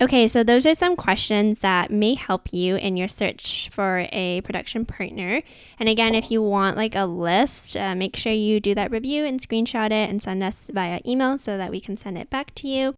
Okay, 0.00 0.26
so 0.26 0.42
those 0.42 0.64
are 0.64 0.74
some 0.74 0.96
questions 0.96 1.58
that 1.58 1.90
may 1.90 2.14
help 2.14 2.52
you 2.52 2.76
in 2.76 2.96
your 2.96 3.08
search 3.08 3.68
for 3.70 4.08
a 4.10 4.40
production 4.40 4.86
partner. 4.86 5.42
And 5.78 5.88
again, 5.88 6.14
if 6.14 6.30
you 6.30 6.42
want 6.42 6.78
like 6.78 6.94
a 6.94 7.04
list, 7.04 7.76
uh, 7.76 7.94
make 7.94 8.16
sure 8.16 8.32
you 8.32 8.58
do 8.58 8.74
that 8.74 8.90
review 8.90 9.26
and 9.26 9.38
screenshot 9.38 9.86
it 9.86 10.08
and 10.08 10.22
send 10.22 10.42
us 10.42 10.70
via 10.72 11.00
email 11.06 11.36
so 11.36 11.58
that 11.58 11.70
we 11.70 11.78
can 11.78 11.98
send 11.98 12.16
it 12.16 12.30
back 12.30 12.54
to 12.56 12.68
you. 12.68 12.94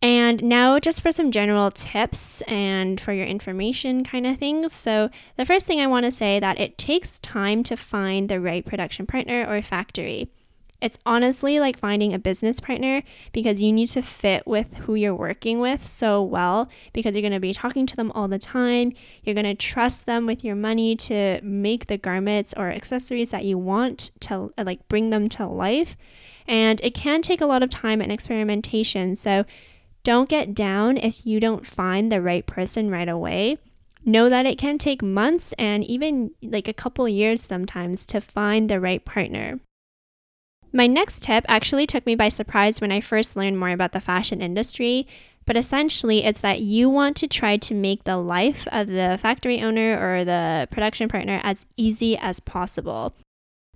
And 0.00 0.44
now, 0.44 0.78
just 0.78 1.02
for 1.02 1.12
some 1.12 1.32
general 1.32 1.72
tips 1.72 2.40
and 2.42 3.00
for 3.00 3.12
your 3.12 3.26
information 3.26 4.04
kind 4.04 4.26
of 4.26 4.38
things. 4.38 4.72
So, 4.72 5.10
the 5.36 5.44
first 5.44 5.66
thing 5.66 5.80
I 5.80 5.88
want 5.88 6.04
to 6.06 6.12
say 6.12 6.38
that 6.38 6.60
it 6.60 6.78
takes 6.78 7.18
time 7.18 7.64
to 7.64 7.76
find 7.76 8.28
the 8.28 8.40
right 8.40 8.64
production 8.64 9.06
partner 9.06 9.44
or 9.46 9.60
factory. 9.60 10.30
It's 10.80 10.98
honestly 11.04 11.58
like 11.58 11.76
finding 11.76 12.14
a 12.14 12.20
business 12.20 12.60
partner 12.60 13.02
because 13.32 13.60
you 13.60 13.72
need 13.72 13.88
to 13.88 14.02
fit 14.02 14.46
with 14.46 14.72
who 14.74 14.94
you're 14.94 15.14
working 15.14 15.58
with 15.58 15.84
so 15.86 16.22
well 16.22 16.68
because 16.92 17.16
you're 17.16 17.22
going 17.22 17.32
to 17.32 17.40
be 17.40 17.52
talking 17.52 17.84
to 17.86 17.96
them 17.96 18.12
all 18.12 18.28
the 18.28 18.38
time. 18.38 18.92
You're 19.24 19.34
going 19.34 19.44
to 19.44 19.56
trust 19.56 20.06
them 20.06 20.24
with 20.24 20.44
your 20.44 20.54
money 20.54 20.94
to 20.96 21.40
make 21.42 21.86
the 21.86 21.98
garments 21.98 22.54
or 22.56 22.70
accessories 22.70 23.32
that 23.32 23.44
you 23.44 23.58
want 23.58 24.12
to 24.20 24.52
uh, 24.56 24.62
like 24.64 24.86
bring 24.86 25.10
them 25.10 25.28
to 25.30 25.46
life. 25.46 25.96
And 26.46 26.80
it 26.84 26.94
can 26.94 27.22
take 27.22 27.40
a 27.40 27.46
lot 27.46 27.64
of 27.64 27.70
time 27.70 28.00
and 28.00 28.12
experimentation. 28.12 29.16
So 29.16 29.44
don't 30.04 30.28
get 30.28 30.54
down 30.54 30.96
if 30.96 31.26
you 31.26 31.40
don't 31.40 31.66
find 31.66 32.10
the 32.10 32.22
right 32.22 32.46
person 32.46 32.88
right 32.88 33.08
away. 33.08 33.58
Know 34.04 34.28
that 34.28 34.46
it 34.46 34.58
can 34.58 34.78
take 34.78 35.02
months 35.02 35.52
and 35.58 35.82
even 35.84 36.30
like 36.40 36.68
a 36.68 36.72
couple 36.72 37.08
years 37.08 37.42
sometimes 37.42 38.06
to 38.06 38.20
find 38.20 38.70
the 38.70 38.80
right 38.80 39.04
partner. 39.04 39.58
My 40.72 40.86
next 40.86 41.22
tip 41.22 41.44
actually 41.48 41.86
took 41.86 42.04
me 42.04 42.14
by 42.14 42.28
surprise 42.28 42.80
when 42.80 42.92
I 42.92 43.00
first 43.00 43.36
learned 43.36 43.58
more 43.58 43.70
about 43.70 43.92
the 43.92 44.00
fashion 44.00 44.42
industry 44.42 45.06
But 45.48 45.56
essentially, 45.56 46.26
it's 46.26 46.42
that 46.42 46.60
you 46.60 46.90
want 46.90 47.16
to 47.16 47.26
try 47.26 47.56
to 47.56 47.72
make 47.72 48.04
the 48.04 48.18
life 48.18 48.68
of 48.70 48.86
the 48.86 49.18
factory 49.22 49.62
owner 49.62 49.96
or 49.98 50.22
the 50.22 50.68
production 50.70 51.08
partner 51.08 51.40
as 51.42 51.64
easy 51.78 52.18
as 52.18 52.38
possible. 52.38 53.14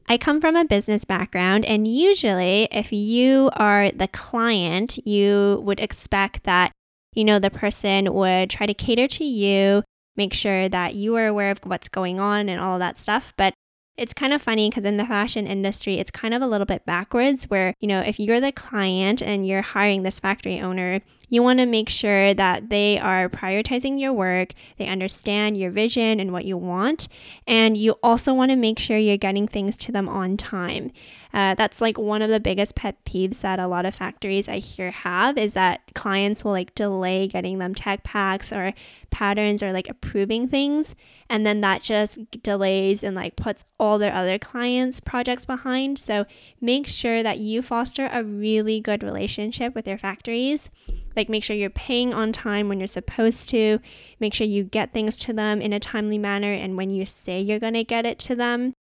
I 0.07 0.19
come 0.19 0.39
from 0.39 0.55
a 0.55 0.67
business 0.67 1.07
background, 1.07 1.65
and 1.65 1.89
usually, 1.89 2.69
if 2.71 2.93
you 2.93 3.49
are 3.55 3.91
the 3.91 4.09
client, 4.09 4.99
you 5.07 5.63
would 5.65 5.81
expect 5.81 6.45
that, 6.45 6.73
you 7.15 7.25
know, 7.25 7.39
the 7.39 7.49
person 7.49 8.13
would 8.13 8.51
try 8.51 8.67
to 8.67 8.75
cater 8.75 9.09
to 9.09 9.25
you, 9.25 9.83
make 10.15 10.35
sure 10.35 10.69
that 10.69 10.95
you 10.95 11.17
are 11.17 11.27
aware 11.27 11.53
of 11.53 11.61
what's 11.65 11.89
going 11.89 12.21
on 12.21 12.51
and 12.51 12.61
all 12.61 12.79
that 12.81 12.99
stuff. 12.99 13.33
But 13.39 13.55
it's 13.97 14.15
kind 14.15 14.33
of 14.33 14.41
funny 14.41 14.71
because 14.71 14.85
in 14.85 14.97
the 14.97 15.07
fashion 15.07 15.47
industry, 15.47 15.97
it's 15.97 16.11
kind 16.11 16.35
of 16.35 16.43
a 16.43 16.47
little 16.47 16.65
bit 16.65 16.87
backwards 16.87 17.45
where, 17.45 17.75
you 17.81 17.89
know, 17.89 18.01
if 18.01 18.19
you're 18.19 18.41
the 18.41 18.53
client 18.53 19.23
and 19.23 19.47
you're 19.47 19.63
hiring 19.63 20.03
this 20.03 20.19
factory 20.19 20.61
owner, 20.61 21.01
you 21.33 21.43
want 21.43 21.59
to 21.61 21.65
make 21.65 21.89
sure 21.89 22.35
that 22.35 22.69
they 22.69 22.99
are 22.99 23.27
prioritizing 23.27 23.99
your 23.99 24.13
work, 24.13 24.53
they 24.77 24.87
understand 24.87 25.57
your 25.57 25.71
vision 25.71 26.21
and 26.21 26.31
what 26.31 26.45
you 26.45 26.59
want, 26.59 27.09
and 27.47 27.75
you 27.75 27.93
also 28.03 28.35
want 28.35 28.51
to 28.51 28.57
make 28.57 28.79
sure 28.79 28.99
you're 28.99 29.17
getting 29.17 29.49
things 29.49 29.79
to 29.79 29.91
them 29.91 30.11
on 30.11 30.37
time. 30.37 30.93
Uh, 31.33 31.55
that's 31.55 31.81
like 31.81 31.97
one 31.97 32.21
of 32.21 32.29
the 32.29 32.39
biggest 32.39 32.75
pet 32.75 33.03
peeves 33.07 33.41
that 33.41 33.59
a 33.59 33.67
lot 33.67 33.87
of 33.87 33.95
factories 33.95 34.47
I 34.47 34.59
hear 34.59 34.91
have 34.91 35.39
is 35.39 35.55
that 35.55 35.81
clients 35.95 36.45
will 36.45 36.53
like 36.53 36.75
delay 36.75 37.27
getting 37.29 37.59
them 37.59 37.75
tech 37.75 38.05
packs 38.05 38.53
or 38.53 38.75
patterns 39.11 39.63
or 39.63 39.73
like 39.73 39.89
approving 39.89 40.49
things. 40.49 40.95
And 41.31 41.47
then 41.47 41.63
that 41.63 41.81
just 41.81 42.43
delays 42.43 43.03
and 43.03 43.17
like 43.17 43.37
puts 43.37 43.65
all 43.81 43.97
their 43.97 44.13
other 44.13 44.39
clients' 44.39 45.01
projects 45.01 45.47
behind. 45.47 45.99
So 45.99 46.27
make 46.61 46.87
sure 46.87 47.23
that 47.23 47.39
you 47.39 47.63
foster 47.63 48.11
a 48.13 48.23
really 48.23 48.81
good 48.81 49.03
relationship 49.03 49.75
with 49.75 49.89
your 49.89 49.97
factories. 49.97 50.69
Like, 51.17 51.29
make 51.29 51.45
sure 51.45 51.57
you're 51.57 51.71
paying 51.71 52.13
on 52.15 52.33
time 52.33 52.69
when 52.69 52.81
you're 52.81 52.87
supposed 52.87 53.49
to. 53.51 53.79
Make 54.21 54.35
sure 54.35 54.47
you 54.47 54.65
get 54.65 54.93
things 54.93 55.17
to 55.19 55.33
them 55.33 55.61
in 55.61 55.73
a 55.73 55.81
timely 55.81 56.19
manner 56.19 56.53
and 56.53 56.77
when 56.77 56.91
you 56.91 57.07
say 57.07 57.41
you're 57.41 57.59
going 57.59 57.75
to 57.75 57.85
get 57.85 58.07
it 58.07 58.19
to 58.21 58.35
them. 58.35 58.75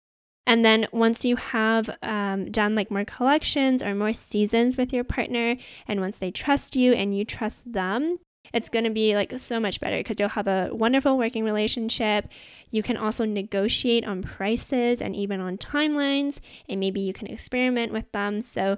And 0.48 0.66
then 0.66 0.88
once 0.92 1.24
you 1.24 1.36
have 1.36 1.90
um, 2.02 2.52
done 2.52 2.76
like 2.76 2.90
more 2.90 3.06
collections 3.06 3.84
or 3.84 3.94
more 3.94 4.14
seasons 4.14 4.76
with 4.76 4.92
your 4.92 5.04
partner, 5.04 5.56
and 5.88 6.00
once 6.00 6.18
they 6.18 6.32
trust 6.32 6.76
you 6.76 6.94
and 6.94 7.16
you 7.16 7.24
trust 7.24 7.72
them, 7.72 8.18
it's 8.54 8.70
going 8.70 8.84
to 8.84 8.92
be 8.92 9.16
like 9.16 9.40
so 9.40 9.60
much 9.60 9.80
better 9.80 9.98
because 9.98 10.18
you'll 10.20 10.30
have 10.30 10.48
a 10.48 10.70
wonderful 10.74 11.18
working 11.18 11.44
relationship. 11.46 12.28
You 12.70 12.84
can 12.84 12.98
also 12.98 13.24
negotiate 13.24 14.06
on 14.06 14.24
prices 14.24 15.02
and 15.02 15.16
even 15.16 15.40
on 15.40 15.58
timelines, 15.58 16.40
and 16.68 16.80
maybe 16.80 17.00
you 17.00 17.14
can 17.14 17.28
experiment 17.28 17.94
with 17.94 18.12
them. 18.12 18.42
So 18.42 18.78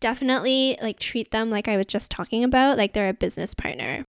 definitely 0.00 0.78
like 0.82 0.98
treat 0.98 1.30
them 1.30 1.50
like 1.50 1.68
I 1.68 1.76
was 1.76 1.86
just 1.86 2.10
talking 2.10 2.44
about, 2.44 2.78
like 2.78 2.92
they're 2.92 3.08
a 3.08 3.14
business 3.14 3.54
partner. 3.54 4.04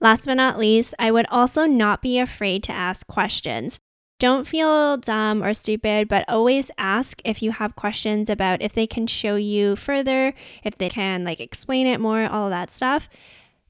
Last 0.00 0.24
but 0.24 0.34
not 0.34 0.58
least, 0.58 0.94
I 0.98 1.10
would 1.10 1.26
also 1.30 1.66
not 1.66 2.00
be 2.00 2.18
afraid 2.18 2.62
to 2.64 2.72
ask 2.72 3.06
questions. 3.06 3.78
Don't 4.18 4.46
feel 4.46 4.98
dumb 4.98 5.42
or 5.42 5.54
stupid, 5.54 6.06
but 6.08 6.28
always 6.28 6.70
ask 6.76 7.22
if 7.24 7.42
you 7.42 7.52
have 7.52 7.74
questions 7.74 8.28
about 8.28 8.62
if 8.62 8.74
they 8.74 8.86
can 8.86 9.06
show 9.06 9.36
you 9.36 9.76
further, 9.76 10.34
if 10.62 10.76
they 10.76 10.90
can 10.90 11.24
like 11.24 11.40
explain 11.40 11.86
it 11.86 12.00
more, 12.00 12.26
all 12.26 12.46
of 12.46 12.50
that 12.50 12.70
stuff. 12.70 13.08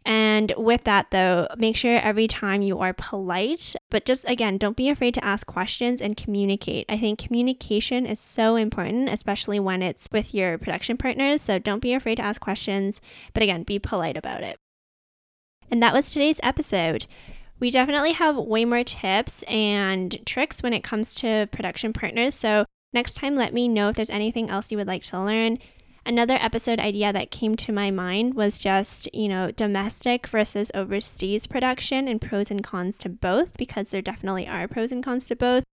And 0.06 0.52
with 0.56 0.84
that, 0.84 1.10
though, 1.10 1.46
make 1.58 1.76
sure 1.76 1.98
every 1.98 2.26
time 2.26 2.62
you 2.62 2.78
are 2.78 2.94
polite, 2.94 3.74
but 3.90 4.06
just 4.06 4.28
again, 4.28 4.56
don't 4.56 4.76
be 4.76 4.88
afraid 4.88 5.14
to 5.14 5.24
ask 5.24 5.46
questions 5.46 6.00
and 6.00 6.16
communicate. 6.16 6.86
I 6.88 6.96
think 6.96 7.18
communication 7.18 8.06
is 8.06 8.18
so 8.18 8.56
important, 8.56 9.10
especially 9.10 9.60
when 9.60 9.82
it's 9.82 10.08
with 10.10 10.34
your 10.34 10.56
production 10.56 10.96
partners. 10.96 11.42
So 11.42 11.58
don't 11.58 11.82
be 11.82 11.92
afraid 11.92 12.16
to 12.16 12.22
ask 12.22 12.40
questions, 12.40 13.00
but 13.34 13.42
again, 13.42 13.62
be 13.62 13.78
polite 13.78 14.16
about 14.16 14.42
it. 14.42 14.56
And 15.70 15.82
that 15.82 15.94
was 15.94 16.10
today's 16.10 16.40
episode. 16.42 17.06
We 17.60 17.70
definitely 17.70 18.12
have 18.12 18.36
way 18.36 18.64
more 18.64 18.82
tips 18.82 19.42
and 19.42 20.18
tricks 20.24 20.62
when 20.62 20.72
it 20.72 20.82
comes 20.82 21.14
to 21.16 21.46
production 21.52 21.92
partners. 21.92 22.34
So 22.34 22.64
next 22.94 23.14
time, 23.14 23.36
let 23.36 23.52
me 23.52 23.68
know 23.68 23.90
if 23.90 23.96
there's 23.96 24.10
anything 24.10 24.48
else 24.48 24.70
you 24.70 24.78
would 24.78 24.86
like 24.86 25.02
to 25.04 25.20
learn. 25.20 25.58
Another 26.06 26.38
episode 26.40 26.80
idea 26.80 27.12
that 27.12 27.30
came 27.30 27.56
to 27.56 27.72
my 27.72 27.90
mind 27.90 28.34
was 28.34 28.58
just, 28.58 29.12
you 29.14 29.28
know, 29.28 29.50
domestic 29.50 30.26
versus 30.28 30.70
overseas 30.74 31.46
production 31.46 32.08
and 32.08 32.20
pros 32.20 32.50
and 32.50 32.64
cons 32.64 32.96
to 32.98 33.08
both, 33.08 33.56
because 33.56 33.90
there 33.90 34.02
definitely 34.02 34.46
are 34.46 34.66
pros 34.66 34.92
and 34.92 35.04
cons 35.04 35.26
to 35.26 35.36
both. 35.36 35.64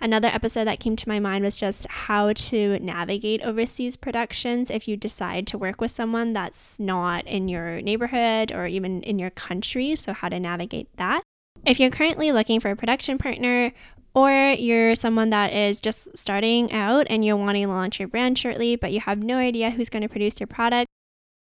Another 0.00 0.28
episode 0.28 0.64
that 0.64 0.80
came 0.80 0.96
to 0.96 1.08
my 1.08 1.18
mind 1.18 1.44
was 1.44 1.58
just 1.58 1.86
how 1.88 2.32
to 2.34 2.78
navigate 2.80 3.42
overseas 3.42 3.96
productions 3.96 4.68
if 4.68 4.86
you 4.86 4.96
decide 4.96 5.46
to 5.46 5.56
work 5.56 5.80
with 5.80 5.90
someone 5.90 6.34
that's 6.34 6.78
not 6.78 7.26
in 7.26 7.48
your 7.48 7.80
neighborhood 7.80 8.52
or 8.52 8.66
even 8.66 9.02
in 9.02 9.18
your 9.18 9.30
country. 9.30 9.96
So, 9.96 10.12
how 10.12 10.28
to 10.28 10.38
navigate 10.38 10.94
that. 10.96 11.22
If 11.64 11.80
you're 11.80 11.90
currently 11.90 12.32
looking 12.32 12.60
for 12.60 12.70
a 12.70 12.76
production 12.76 13.16
partner 13.16 13.72
or 14.14 14.52
you're 14.52 14.94
someone 14.94 15.30
that 15.30 15.52
is 15.52 15.80
just 15.80 16.16
starting 16.16 16.72
out 16.72 17.06
and 17.10 17.24
you're 17.24 17.36
wanting 17.36 17.66
to 17.66 17.72
launch 17.72 17.98
your 17.98 18.08
brand 18.08 18.38
shortly, 18.38 18.76
but 18.76 18.92
you 18.92 19.00
have 19.00 19.18
no 19.18 19.36
idea 19.38 19.70
who's 19.70 19.90
going 19.90 20.02
to 20.02 20.08
produce 20.08 20.38
your 20.38 20.46
product, 20.46 20.88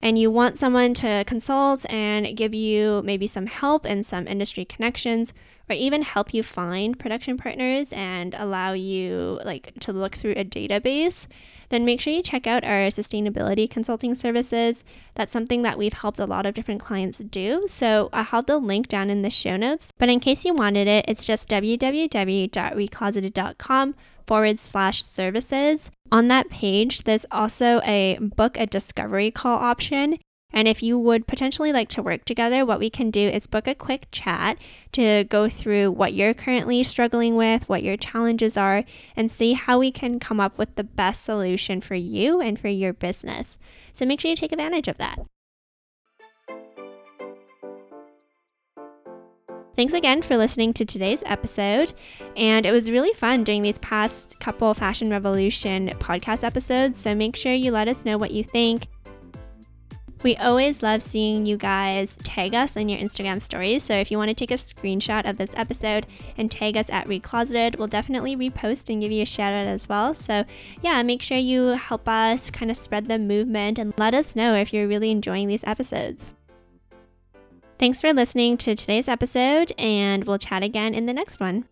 and 0.00 0.18
you 0.18 0.30
want 0.30 0.58
someone 0.58 0.94
to 0.94 1.24
consult 1.26 1.84
and 1.90 2.36
give 2.36 2.54
you 2.54 3.02
maybe 3.04 3.26
some 3.26 3.46
help 3.46 3.84
and 3.84 4.06
some 4.06 4.28
industry 4.28 4.64
connections, 4.64 5.32
or 5.68 5.74
even 5.74 6.02
help 6.02 6.34
you 6.34 6.42
find 6.42 6.98
production 6.98 7.36
partners 7.36 7.88
and 7.92 8.34
allow 8.34 8.72
you 8.72 9.40
like 9.44 9.72
to 9.80 9.92
look 9.92 10.14
through 10.14 10.34
a 10.36 10.44
database, 10.44 11.26
then 11.70 11.84
make 11.84 12.00
sure 12.00 12.12
you 12.12 12.22
check 12.22 12.46
out 12.46 12.62
our 12.64 12.86
sustainability 12.88 13.68
consulting 13.68 14.14
services. 14.14 14.84
That's 15.14 15.32
something 15.32 15.62
that 15.62 15.78
we've 15.78 15.92
helped 15.92 16.18
a 16.18 16.26
lot 16.26 16.46
of 16.46 16.54
different 16.54 16.82
clients 16.82 17.18
do. 17.18 17.66
So 17.68 18.08
I'll 18.12 18.24
have 18.24 18.46
the 18.46 18.58
link 18.58 18.88
down 18.88 19.10
in 19.10 19.22
the 19.22 19.30
show 19.30 19.56
notes. 19.56 19.92
But 19.98 20.08
in 20.08 20.18
case 20.20 20.44
you 20.44 20.54
wanted 20.54 20.88
it, 20.88 21.04
it's 21.08 21.24
just 21.24 21.48
www.recloseted.com 21.48 23.94
forward 24.26 24.58
slash 24.58 25.04
services. 25.04 25.90
On 26.12 26.28
that 26.28 26.50
page, 26.50 27.04
there's 27.04 27.24
also 27.30 27.80
a 27.84 28.18
book 28.20 28.58
a 28.58 28.66
discovery 28.66 29.30
call 29.30 29.58
option. 29.58 30.18
And 30.54 30.68
if 30.68 30.84
you 30.84 30.96
would 30.96 31.26
potentially 31.26 31.72
like 31.72 31.88
to 31.90 32.02
work 32.02 32.24
together, 32.24 32.64
what 32.64 32.78
we 32.78 32.88
can 32.88 33.10
do 33.10 33.28
is 33.28 33.48
book 33.48 33.66
a 33.66 33.74
quick 33.74 34.06
chat 34.12 34.56
to 34.92 35.24
go 35.24 35.48
through 35.48 35.90
what 35.90 36.14
you're 36.14 36.32
currently 36.32 36.84
struggling 36.84 37.34
with, 37.34 37.68
what 37.68 37.82
your 37.82 37.96
challenges 37.96 38.56
are, 38.56 38.84
and 39.16 39.32
see 39.32 39.54
how 39.54 39.80
we 39.80 39.90
can 39.90 40.20
come 40.20 40.38
up 40.38 40.56
with 40.56 40.76
the 40.76 40.84
best 40.84 41.24
solution 41.24 41.80
for 41.80 41.96
you 41.96 42.40
and 42.40 42.58
for 42.58 42.68
your 42.68 42.92
business. 42.92 43.58
So 43.92 44.06
make 44.06 44.20
sure 44.20 44.30
you 44.30 44.36
take 44.36 44.52
advantage 44.52 44.86
of 44.86 44.96
that. 44.98 45.18
Thanks 49.74 49.92
again 49.92 50.22
for 50.22 50.36
listening 50.36 50.72
to 50.74 50.84
today's 50.84 51.24
episode. 51.26 51.92
And 52.36 52.64
it 52.64 52.70
was 52.70 52.92
really 52.92 53.12
fun 53.14 53.42
doing 53.42 53.62
these 53.62 53.78
past 53.78 54.38
couple 54.38 54.72
Fashion 54.72 55.10
Revolution 55.10 55.88
podcast 55.98 56.44
episodes. 56.44 56.96
So 56.96 57.12
make 57.12 57.34
sure 57.34 57.52
you 57.52 57.72
let 57.72 57.88
us 57.88 58.04
know 58.04 58.16
what 58.16 58.30
you 58.30 58.44
think. 58.44 58.86
We 60.24 60.36
always 60.36 60.82
love 60.82 61.02
seeing 61.02 61.44
you 61.44 61.58
guys 61.58 62.16
tag 62.22 62.54
us 62.54 62.78
on 62.78 62.88
your 62.88 62.98
Instagram 62.98 63.42
stories. 63.42 63.82
So 63.82 63.94
if 63.94 64.10
you 64.10 64.16
want 64.16 64.30
to 64.30 64.34
take 64.34 64.50
a 64.50 64.54
screenshot 64.54 65.28
of 65.28 65.36
this 65.36 65.50
episode 65.54 66.06
and 66.38 66.50
tag 66.50 66.78
us 66.78 66.88
at 66.88 67.06
Recloseted, 67.06 67.76
we'll 67.76 67.88
definitely 67.88 68.34
repost 68.34 68.88
and 68.88 69.02
give 69.02 69.12
you 69.12 69.22
a 69.22 69.26
shout 69.26 69.52
out 69.52 69.66
as 69.66 69.86
well. 69.86 70.14
So 70.14 70.46
yeah, 70.80 71.02
make 71.02 71.20
sure 71.20 71.36
you 71.36 71.66
help 71.66 72.08
us 72.08 72.50
kind 72.50 72.70
of 72.70 72.78
spread 72.78 73.06
the 73.06 73.18
movement 73.18 73.78
and 73.78 73.92
let 73.98 74.14
us 74.14 74.34
know 74.34 74.54
if 74.54 74.72
you're 74.72 74.88
really 74.88 75.10
enjoying 75.10 75.46
these 75.46 75.64
episodes. 75.64 76.32
Thanks 77.78 78.00
for 78.00 78.14
listening 78.14 78.56
to 78.58 78.74
today's 78.74 79.08
episode, 79.08 79.72
and 79.76 80.24
we'll 80.24 80.38
chat 80.38 80.62
again 80.62 80.94
in 80.94 81.04
the 81.04 81.12
next 81.12 81.38
one. 81.38 81.66